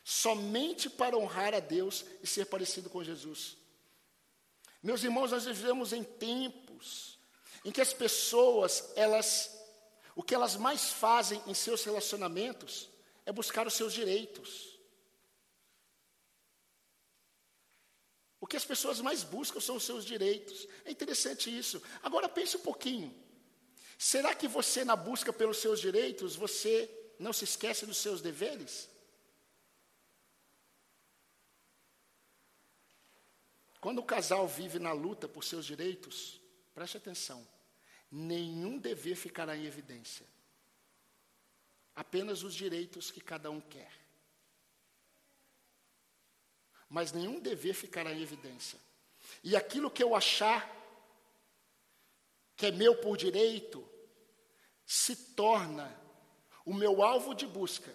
somente 0.02 0.90
para 0.90 1.16
honrar 1.16 1.54
a 1.54 1.60
Deus 1.60 2.04
e 2.20 2.26
ser 2.26 2.46
parecido 2.46 2.90
com 2.90 3.04
Jesus. 3.04 3.56
Meus 4.82 5.04
irmãos, 5.04 5.30
nós 5.30 5.44
vivemos 5.44 5.92
em 5.92 6.02
tempos 6.02 7.20
em 7.64 7.70
que 7.70 7.80
as 7.80 7.92
pessoas, 7.92 8.90
elas, 8.96 9.56
o 10.16 10.24
que 10.24 10.34
elas 10.34 10.56
mais 10.56 10.90
fazem 10.90 11.40
em 11.46 11.54
seus 11.54 11.84
relacionamentos 11.84 12.88
é 13.24 13.30
buscar 13.30 13.64
os 13.64 13.74
seus 13.74 13.92
direitos. 13.92 14.76
O 18.40 18.46
que 18.48 18.56
as 18.56 18.64
pessoas 18.64 19.00
mais 19.00 19.22
buscam 19.22 19.60
são 19.60 19.76
os 19.76 19.84
seus 19.84 20.04
direitos. 20.04 20.66
É 20.84 20.90
interessante 20.90 21.56
isso. 21.56 21.80
Agora 22.02 22.28
pense 22.28 22.56
um 22.56 22.60
pouquinho. 22.60 23.22
Será 23.98 24.34
que 24.34 24.48
você, 24.48 24.84
na 24.84 24.96
busca 24.96 25.32
pelos 25.32 25.58
seus 25.58 25.80
direitos, 25.80 26.36
você 26.36 26.90
não 27.18 27.32
se 27.32 27.44
esquece 27.44 27.86
dos 27.86 27.98
seus 27.98 28.20
deveres? 28.20 28.88
Quando 33.80 33.98
o 33.98 34.04
casal 34.04 34.48
vive 34.48 34.78
na 34.78 34.92
luta 34.92 35.28
por 35.28 35.44
seus 35.44 35.66
direitos, 35.66 36.40
preste 36.74 36.96
atenção, 36.96 37.46
nenhum 38.10 38.78
dever 38.78 39.14
ficará 39.14 39.54
em 39.56 39.66
evidência. 39.66 40.26
Apenas 41.94 42.42
os 42.42 42.54
direitos 42.54 43.10
que 43.10 43.20
cada 43.20 43.50
um 43.50 43.60
quer. 43.60 43.92
Mas 46.88 47.12
nenhum 47.12 47.38
dever 47.38 47.74
ficará 47.74 48.12
em 48.12 48.22
evidência. 48.22 48.78
E 49.42 49.54
aquilo 49.54 49.90
que 49.90 50.02
eu 50.02 50.14
achar 50.14 50.66
que 52.56 52.66
é 52.66 52.70
meu 52.70 52.96
por 52.96 53.16
direito, 53.16 53.88
se 54.84 55.16
torna 55.34 55.94
o 56.64 56.72
meu 56.72 57.02
alvo 57.02 57.34
de 57.34 57.46
busca. 57.46 57.92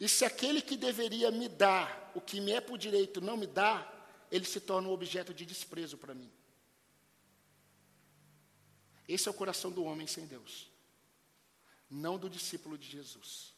E 0.00 0.08
se 0.08 0.24
aquele 0.24 0.62
que 0.62 0.76
deveria 0.76 1.30
me 1.30 1.48
dar 1.48 2.12
o 2.14 2.20
que 2.20 2.40
me 2.40 2.52
é 2.52 2.60
por 2.60 2.78
direito 2.78 3.20
não 3.20 3.36
me 3.36 3.46
dá, 3.46 3.92
ele 4.30 4.44
se 4.44 4.60
torna 4.60 4.88
um 4.88 4.92
objeto 4.92 5.34
de 5.34 5.44
desprezo 5.44 5.98
para 5.98 6.14
mim. 6.14 6.32
Esse 9.08 9.26
é 9.26 9.30
o 9.30 9.34
coração 9.34 9.70
do 9.70 9.84
homem 9.84 10.06
sem 10.06 10.26
Deus, 10.26 10.70
não 11.90 12.18
do 12.18 12.28
discípulo 12.28 12.76
de 12.76 12.88
Jesus. 12.88 13.54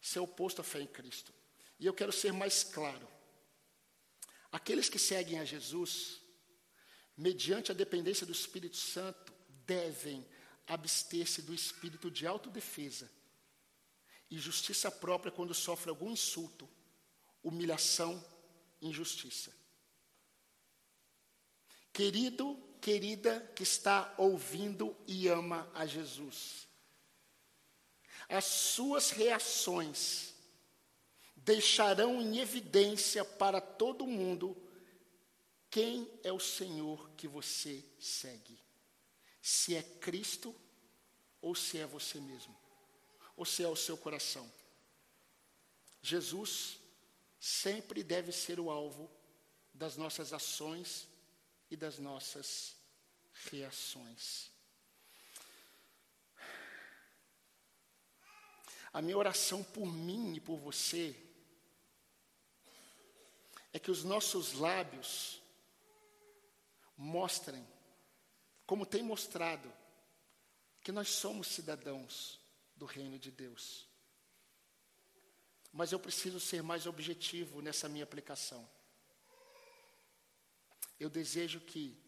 Isso 0.00 0.18
é 0.18 0.22
oposto 0.22 0.60
à 0.60 0.64
fé 0.64 0.80
em 0.80 0.86
Cristo. 0.86 1.32
E 1.78 1.86
eu 1.86 1.92
quero 1.92 2.12
ser 2.12 2.32
mais 2.32 2.64
claro. 2.64 3.06
Aqueles 4.52 4.88
que 4.88 4.98
seguem 4.98 5.38
a 5.38 5.44
Jesus, 5.44 6.20
mediante 7.16 7.70
a 7.70 7.74
dependência 7.74 8.26
do 8.26 8.32
Espírito 8.32 8.76
Santo, 8.76 9.32
devem 9.66 10.26
abster-se 10.66 11.42
do 11.42 11.54
espírito 11.54 12.10
de 12.10 12.26
autodefesa 12.26 13.10
e 14.30 14.38
justiça 14.38 14.90
própria 14.90 15.30
quando 15.30 15.54
sofre 15.54 15.90
algum 15.90 16.10
insulto, 16.10 16.68
humilhação, 17.42 18.24
injustiça. 18.80 19.54
Querido, 21.92 22.56
querida 22.80 23.40
que 23.54 23.62
está 23.62 24.14
ouvindo 24.18 24.96
e 25.06 25.28
ama 25.28 25.70
a 25.74 25.86
Jesus, 25.86 26.66
as 28.28 28.44
suas 28.44 29.10
reações 29.10 30.34
deixarão 31.46 32.20
em 32.20 32.40
evidência 32.40 33.24
para 33.24 33.60
todo 33.60 34.04
mundo 34.04 34.60
quem 35.70 36.10
é 36.24 36.32
o 36.32 36.40
Senhor 36.40 37.08
que 37.10 37.28
você 37.28 37.84
segue. 38.00 38.58
Se 39.40 39.76
é 39.76 39.82
Cristo 39.82 40.52
ou 41.40 41.54
se 41.54 41.78
é 41.78 41.86
você 41.86 42.18
mesmo, 42.18 42.54
ou 43.36 43.44
se 43.44 43.62
é 43.62 43.68
o 43.68 43.76
seu 43.76 43.96
coração. 43.96 44.52
Jesus 46.02 46.80
sempre 47.38 48.02
deve 48.02 48.32
ser 48.32 48.58
o 48.58 48.68
alvo 48.68 49.08
das 49.72 49.96
nossas 49.96 50.32
ações 50.32 51.06
e 51.70 51.76
das 51.76 52.00
nossas 52.00 52.74
reações. 53.52 54.50
A 58.92 59.00
minha 59.00 59.16
oração 59.16 59.62
por 59.62 59.86
mim 59.86 60.34
e 60.34 60.40
por 60.40 60.56
você 60.56 61.25
é 63.76 63.78
que 63.78 63.90
os 63.90 64.02
nossos 64.02 64.54
lábios 64.54 65.42
mostrem, 66.96 67.62
como 68.64 68.86
tem 68.86 69.02
mostrado, 69.02 69.70
que 70.80 70.90
nós 70.90 71.10
somos 71.10 71.48
cidadãos 71.48 72.40
do 72.74 72.86
reino 72.86 73.18
de 73.18 73.30
Deus. 73.30 73.86
Mas 75.74 75.92
eu 75.92 76.00
preciso 76.00 76.40
ser 76.40 76.62
mais 76.62 76.86
objetivo 76.86 77.60
nessa 77.60 77.86
minha 77.86 78.04
aplicação. 78.04 78.66
Eu 80.98 81.10
desejo 81.10 81.60
que 81.60 82.02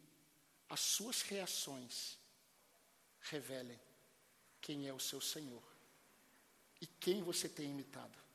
as 0.70 0.80
suas 0.80 1.20
reações 1.20 2.18
revelem 3.20 3.78
quem 4.62 4.88
é 4.88 4.94
o 4.94 4.98
seu 4.98 5.20
Senhor 5.20 5.62
e 6.80 6.86
quem 6.86 7.22
você 7.22 7.46
tem 7.46 7.68
imitado. 7.72 8.27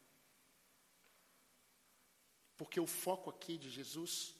Porque 2.63 2.79
o 2.79 2.87
foco 2.87 3.29
aqui 3.29 3.57
de 3.57 3.69
Jesus 3.69 4.33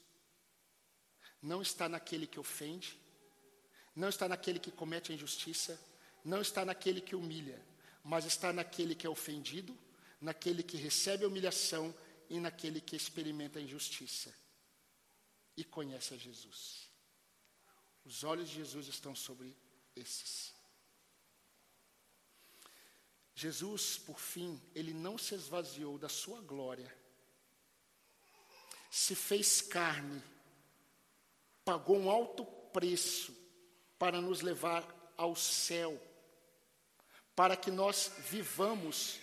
não 1.41 1.61
está 1.61 1.89
naquele 1.89 2.25
que 2.25 2.39
ofende, 2.39 2.97
não 3.93 4.07
está 4.07 4.29
naquele 4.29 4.59
que 4.59 4.71
comete 4.71 5.11
a 5.11 5.15
injustiça, 5.15 5.77
não 6.23 6.39
está 6.39 6.63
naquele 6.63 7.01
que 7.01 7.17
humilha, 7.17 7.61
mas 8.01 8.23
está 8.23 8.53
naquele 8.53 8.95
que 8.95 9.05
é 9.05 9.09
ofendido, 9.09 9.77
naquele 10.21 10.63
que 10.63 10.77
recebe 10.77 11.25
a 11.25 11.27
humilhação 11.27 11.93
e 12.29 12.39
naquele 12.39 12.79
que 12.79 12.95
experimenta 12.95 13.59
a 13.59 13.61
injustiça 13.61 14.33
e 15.57 15.65
conhece 15.65 16.13
a 16.13 16.17
Jesus. 16.17 16.89
Os 18.05 18.23
olhos 18.23 18.47
de 18.47 18.55
Jesus 18.55 18.87
estão 18.87 19.13
sobre 19.13 19.53
esses. 19.97 20.53
Jesus, 23.35 23.97
por 23.97 24.17
fim, 24.17 24.61
ele 24.73 24.93
não 24.93 25.17
se 25.17 25.35
esvaziou 25.35 25.97
da 25.97 26.07
sua 26.07 26.39
glória 26.39 27.02
se 28.95 29.15
fez 29.15 29.59
carne, 29.59 30.21
pagou 31.65 31.97
um 31.97 32.11
alto 32.11 32.45
preço 32.71 33.35
para 33.97 34.21
nos 34.21 34.41
levar 34.41 34.87
ao 35.17 35.35
céu, 35.35 35.99
para 37.35 37.57
que 37.57 37.71
nós 37.71 38.11
vivamos 38.19 39.19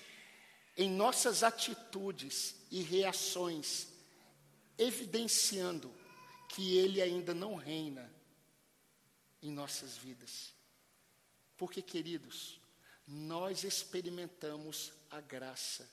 em 0.77 0.91
nossas 0.91 1.45
atitudes 1.45 2.57
e 2.69 2.83
reações, 2.83 3.87
evidenciando 4.77 5.95
que 6.49 6.77
Ele 6.77 7.01
ainda 7.01 7.33
não 7.33 7.55
reina 7.55 8.13
em 9.41 9.53
nossas 9.53 9.97
vidas. 9.97 10.53
Porque, 11.57 11.81
queridos, 11.81 12.61
nós 13.07 13.63
experimentamos 13.63 14.93
a 15.09 15.21
graça 15.21 15.89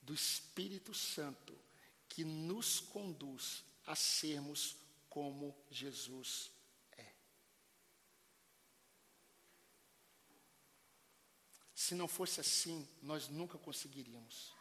do 0.00 0.14
Espírito 0.14 0.94
Santo 0.94 1.63
que 2.14 2.24
nos 2.24 2.78
conduz 2.78 3.64
a 3.84 3.96
sermos 3.96 4.76
como 5.10 5.52
Jesus 5.68 6.52
é. 6.96 7.06
Se 11.74 11.92
não 11.96 12.06
fosse 12.06 12.40
assim, 12.40 12.88
nós 13.02 13.28
nunca 13.28 13.58
conseguiríamos. 13.58 14.54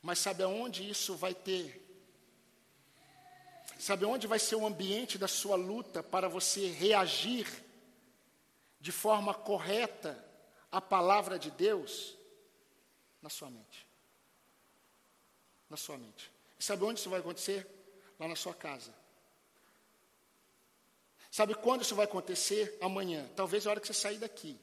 Mas 0.00 0.20
sabe 0.20 0.42
aonde 0.42 0.88
isso 0.88 1.14
vai 1.16 1.34
ter? 1.34 1.86
Sabe 3.78 4.06
onde 4.06 4.26
vai 4.26 4.38
ser 4.38 4.56
o 4.56 4.66
ambiente 4.66 5.18
da 5.18 5.28
sua 5.28 5.56
luta 5.56 6.02
para 6.02 6.30
você 6.30 6.70
reagir 6.70 7.46
de 8.80 8.90
forma 8.90 9.34
correta 9.34 10.26
à 10.72 10.80
palavra 10.80 11.38
de 11.38 11.50
Deus? 11.50 12.16
Na 13.20 13.28
sua 13.28 13.50
mente. 13.50 13.86
Na 15.68 15.76
sua 15.76 15.98
mente. 15.98 16.39
Sabe 16.60 16.84
onde 16.84 17.00
isso 17.00 17.08
vai 17.08 17.20
acontecer? 17.20 17.66
Lá 18.18 18.28
na 18.28 18.36
sua 18.36 18.54
casa. 18.54 18.94
Sabe 21.30 21.54
quando 21.54 21.82
isso 21.82 21.94
vai 21.94 22.04
acontecer? 22.04 22.76
Amanhã. 22.82 23.28
Talvez 23.34 23.66
a 23.66 23.70
hora 23.70 23.80
que 23.80 23.86
você 23.86 23.94
sair 23.94 24.18
daqui. 24.18 24.60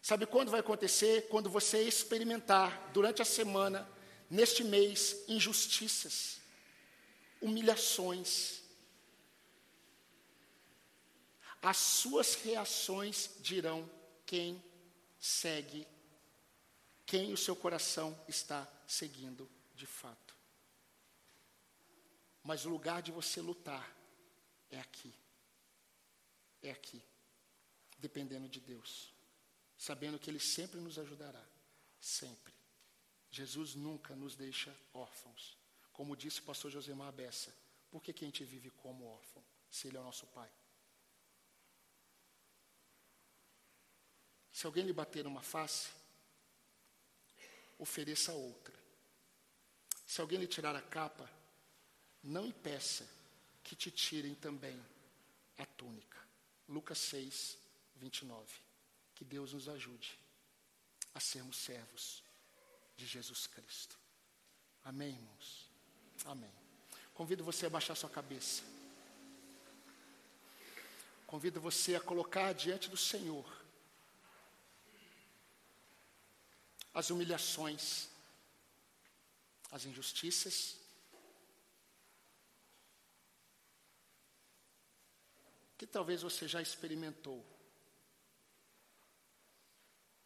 Sabe 0.00 0.24
quando 0.24 0.50
vai 0.50 0.60
acontecer? 0.60 1.28
Quando 1.28 1.50
você 1.50 1.82
experimentar 1.82 2.90
durante 2.92 3.20
a 3.20 3.24
semana, 3.24 3.86
neste 4.30 4.64
mês, 4.64 5.24
injustiças, 5.28 6.40
humilhações. 7.40 8.62
As 11.60 11.76
suas 11.76 12.34
reações 12.36 13.30
dirão 13.40 13.88
quem 14.24 14.60
segue, 15.20 15.86
quem 17.04 17.32
o 17.32 17.36
seu 17.36 17.54
coração 17.54 18.18
está 18.26 18.66
seguindo 18.86 19.48
de 19.82 19.86
fato. 19.86 20.36
Mas 22.44 22.64
o 22.64 22.70
lugar 22.70 23.02
de 23.02 23.10
você 23.10 23.40
lutar 23.40 23.84
é 24.70 24.78
aqui. 24.78 25.12
É 26.62 26.70
aqui. 26.70 27.02
Dependendo 27.98 28.48
de 28.48 28.60
Deus. 28.60 29.12
Sabendo 29.76 30.20
que 30.20 30.30
Ele 30.30 30.38
sempre 30.38 30.78
nos 30.80 31.00
ajudará. 31.00 31.44
Sempre. 32.00 32.54
Jesus 33.28 33.74
nunca 33.74 34.14
nos 34.14 34.36
deixa 34.36 34.72
órfãos. 34.94 35.58
Como 35.92 36.16
disse 36.16 36.38
o 36.40 36.44
pastor 36.44 36.70
Josemar 36.70 37.12
Bessa, 37.12 37.52
por 37.90 38.00
que, 38.00 38.12
que 38.12 38.24
a 38.24 38.28
gente 38.28 38.44
vive 38.44 38.70
como 38.70 39.04
órfão, 39.04 39.44
se 39.68 39.88
Ele 39.88 39.96
é 39.96 40.00
o 40.00 40.04
nosso 40.04 40.26
Pai? 40.28 40.50
Se 44.52 44.64
alguém 44.64 44.84
lhe 44.84 44.92
bater 44.92 45.24
numa 45.24 45.42
face, 45.42 45.90
ofereça 47.78 48.32
outra. 48.32 48.81
Se 50.12 50.20
alguém 50.20 50.38
lhe 50.38 50.46
tirar 50.46 50.76
a 50.76 50.82
capa, 50.82 51.26
não 52.22 52.44
impeça 52.44 53.08
que 53.64 53.74
te 53.74 53.90
tirem 53.90 54.34
também 54.34 54.78
a 55.56 55.64
túnica. 55.64 56.18
Lucas 56.68 56.98
6, 56.98 57.56
29. 57.96 58.46
Que 59.14 59.24
Deus 59.24 59.54
nos 59.54 59.70
ajude 59.70 60.18
a 61.14 61.18
sermos 61.18 61.56
servos 61.56 62.22
de 62.94 63.06
Jesus 63.06 63.46
Cristo. 63.46 63.98
Amém, 64.84 65.14
irmãos? 65.14 65.70
Amém. 66.26 66.52
Convido 67.14 67.42
você 67.42 67.64
a 67.64 67.70
baixar 67.70 67.94
sua 67.94 68.10
cabeça. 68.10 68.62
Convido 71.26 71.58
você 71.58 71.94
a 71.94 72.00
colocar 72.02 72.52
diante 72.52 72.90
do 72.90 72.98
Senhor 72.98 73.50
as 76.92 77.08
humilhações, 77.08 78.11
as 79.72 79.86
injustiças, 79.86 80.76
que 85.78 85.86
talvez 85.86 86.20
você 86.20 86.46
já 86.46 86.60
experimentou, 86.60 87.42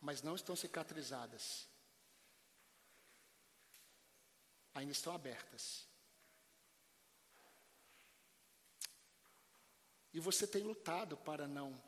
mas 0.00 0.20
não 0.20 0.34
estão 0.34 0.56
cicatrizadas, 0.56 1.68
ainda 4.74 4.90
estão 4.92 5.14
abertas. 5.14 5.86
E 10.12 10.18
você 10.18 10.44
tem 10.44 10.64
lutado 10.64 11.16
para 11.16 11.46
não 11.46 11.80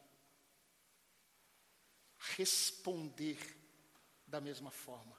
responder 2.36 3.56
da 4.26 4.40
mesma 4.40 4.70
forma. 4.70 5.17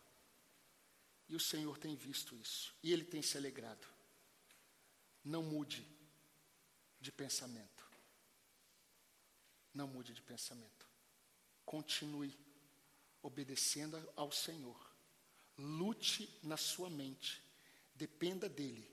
E 1.30 1.36
o 1.36 1.40
Senhor 1.40 1.78
tem 1.78 1.96
visto 1.96 2.36
isso. 2.36 2.74
E 2.82 2.92
Ele 2.92 3.06
tem 3.06 3.22
se 3.22 3.38
alegrado. 3.38 3.88
Não 5.24 5.44
mude 5.44 5.88
de 7.00 7.12
pensamento. 7.12 7.88
Não 9.72 9.88
mude 9.88 10.12
de 10.12 10.24
pensamento. 10.24 10.88
Continue 11.64 12.36
obedecendo 13.22 14.12
ao 14.16 14.32
Senhor. 14.32 14.78
Lute 15.56 16.28
na 16.42 16.58
sua 16.58 16.90
mente. 16.90 17.44
Dependa 17.94 18.50
dEle. 18.50 18.90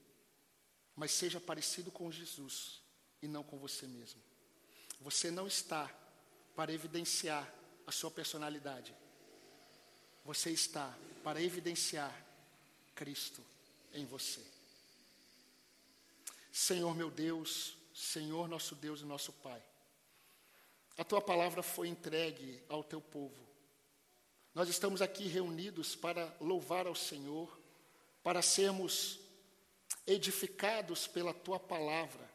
Mas 0.95 1.13
seja 1.13 1.41
parecido 1.41 1.91
com 1.91 2.13
Jesus 2.13 2.83
e 3.23 3.27
não 3.27 3.43
com 3.43 3.59
você 3.59 3.87
mesmo. 3.87 4.21
Você 5.01 5.31
não 5.31 5.47
está 5.47 5.89
para 6.55 6.73
evidenciar 6.73 7.51
a 7.87 7.93
sua 7.93 8.11
personalidade. 8.11 8.95
Você 10.25 10.51
está 10.51 10.95
para 11.23 11.41
evidenciar 11.41 12.26
Cristo 12.97 13.45
em 13.93 14.05
você. 14.07 14.43
Senhor 16.51 16.97
meu 16.97 17.11
Deus, 17.11 17.77
Senhor 17.95 18.49
nosso 18.49 18.75
Deus 18.75 19.03
e 19.03 19.05
nosso 19.05 19.33
Pai, 19.35 19.63
a 20.97 21.05
tua 21.05 21.21
palavra 21.21 21.63
foi 21.63 21.89
entregue 21.89 22.63
ao 22.69 22.83
teu 22.83 23.01
povo. 23.01 23.47
Nós 24.55 24.71
estamos 24.71 25.03
aqui 25.03 25.27
reunidos 25.27 25.95
para 25.95 26.35
louvar 26.41 26.87
ao 26.87 26.95
Senhor, 26.95 27.61
para 28.23 28.41
sermos 28.41 29.21
edificados 30.07 31.07
pela 31.07 31.35
tua 31.35 31.61
palavra. 31.61 32.27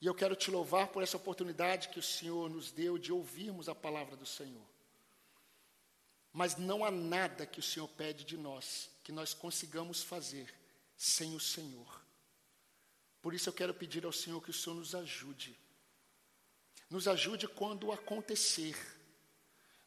E 0.00 0.06
eu 0.06 0.14
quero 0.14 0.34
te 0.34 0.50
louvar 0.50 0.88
por 0.88 1.02
essa 1.02 1.18
oportunidade 1.18 1.90
que 1.90 1.98
o 1.98 2.02
Senhor 2.02 2.48
nos 2.48 2.72
deu 2.72 2.96
de 2.96 3.12
ouvirmos 3.12 3.68
a 3.68 3.74
palavra 3.74 4.16
do 4.16 4.24
Senhor. 4.24 4.66
Mas 6.32 6.56
não 6.56 6.82
há 6.82 6.90
nada 6.90 7.44
que 7.44 7.60
o 7.60 7.62
Senhor 7.62 7.88
pede 7.88 8.24
de 8.24 8.38
nós 8.38 8.95
que 9.06 9.12
nós 9.12 9.32
consigamos 9.32 10.02
fazer 10.02 10.52
sem 10.96 11.36
o 11.36 11.38
Senhor. 11.38 12.04
Por 13.22 13.32
isso 13.34 13.48
eu 13.48 13.52
quero 13.52 13.72
pedir 13.72 14.04
ao 14.04 14.10
Senhor 14.10 14.42
que 14.42 14.50
o 14.50 14.52
Senhor 14.52 14.74
nos 14.74 14.96
ajude. 14.96 15.56
Nos 16.90 17.06
ajude 17.06 17.46
quando 17.46 17.92
acontecer. 17.92 18.76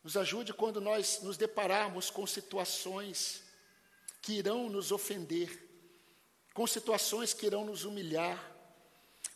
Nos 0.01 0.15
ajude 0.15 0.53
quando 0.53 0.79
nós 0.79 1.19
nos 1.21 1.35
depararmos 1.35 2.09
com 2.09 2.25
situações 2.25 3.43
que 4.21 4.35
irão 4.35 4.69
nos 4.69 4.89
ofender, 4.89 5.67
com 6.53 6.65
situações 6.65 7.33
que 7.33 7.45
irão 7.45 7.65
nos 7.65 7.83
humilhar, 7.83 8.39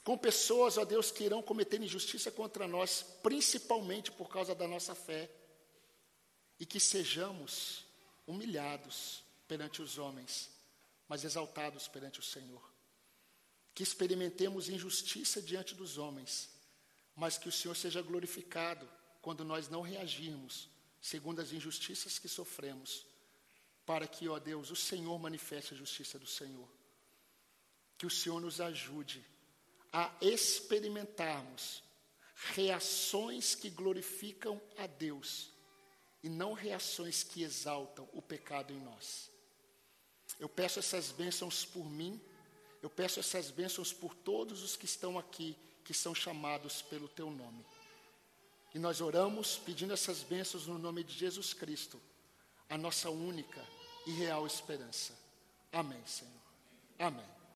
com 0.02 0.18
pessoas, 0.18 0.78
ó 0.78 0.86
Deus, 0.86 1.12
que 1.12 1.26
irão 1.26 1.44
cometer 1.44 1.82
injustiça 1.82 2.32
contra 2.32 2.70
nós, 2.70 3.04
principalmente 3.22 4.14
por 4.14 4.30
causa 4.30 4.56
da 4.56 4.66
nossa 4.66 4.96
fé 4.96 5.30
e 6.58 6.66
que 6.66 6.80
sejamos 6.80 7.84
humilhados 8.26 9.23
perante 9.54 9.84
os 9.84 10.00
homens, 10.00 10.50
mas 11.08 11.24
exaltados 11.24 11.88
perante 11.88 12.20
o 12.20 12.24
Senhor. 12.24 12.64
Que 13.76 13.84
experimentemos 13.84 14.68
injustiça 14.68 15.40
diante 15.40 15.76
dos 15.76 16.00
homens, 16.00 16.50
mas 17.16 17.38
que 17.38 17.48
o 17.48 17.52
Senhor 17.52 17.76
seja 17.76 18.02
glorificado 18.02 18.90
quando 19.22 19.46
nós 19.46 19.70
não 19.70 19.82
reagirmos 19.82 20.68
segundo 21.00 21.40
as 21.40 21.52
injustiças 21.52 22.18
que 22.18 22.28
sofremos, 22.28 23.06
para 23.86 24.08
que, 24.08 24.28
ó 24.28 24.40
Deus, 24.40 24.72
o 24.72 24.76
Senhor 24.76 25.20
manifeste 25.20 25.76
a 25.76 25.78
justiça 25.78 26.18
do 26.18 26.26
Senhor. 26.26 26.68
Que 27.96 28.08
o 28.08 28.10
Senhor 28.10 28.42
nos 28.42 28.60
ajude 28.60 29.24
a 29.92 30.12
experimentarmos 30.20 31.84
reações 32.56 33.54
que 33.54 33.70
glorificam 33.70 34.60
a 34.78 34.88
Deus 34.88 35.52
e 36.24 36.28
não 36.30 36.54
reações 36.54 37.22
que 37.22 37.44
exaltam 37.44 38.10
o 38.14 38.22
pecado 38.22 38.74
em 38.74 38.80
nós. 38.80 39.32
Eu 40.40 40.50
peço 40.50 40.80
essas 40.80 41.12
bênçãos 41.12 41.66
por 41.66 41.90
mim, 41.90 42.20
eu 42.82 42.90
peço 42.90 43.20
essas 43.20 43.50
bênçãos 43.50 43.94
por 43.94 44.14
todos 44.14 44.62
os 44.62 44.76
que 44.76 44.86
estão 44.86 45.18
aqui, 45.18 45.56
que 45.84 45.94
são 45.94 46.14
chamados 46.14 46.82
pelo 46.82 47.08
teu 47.08 47.30
nome. 47.30 47.66
E 48.74 48.80
nós 48.80 49.02
oramos 49.02 49.58
pedindo 49.58 49.94
essas 49.94 50.24
bênçãos 50.24 50.68
no 50.68 50.78
nome 50.78 51.04
de 51.04 51.14
Jesus 51.14 51.54
Cristo, 51.54 52.02
a 52.70 52.78
nossa 52.78 53.10
única 53.10 53.64
e 54.06 54.12
real 54.12 54.46
esperança. 54.48 55.14
Amém, 55.72 56.02
Senhor. 56.06 56.34
Amém. 56.98 57.43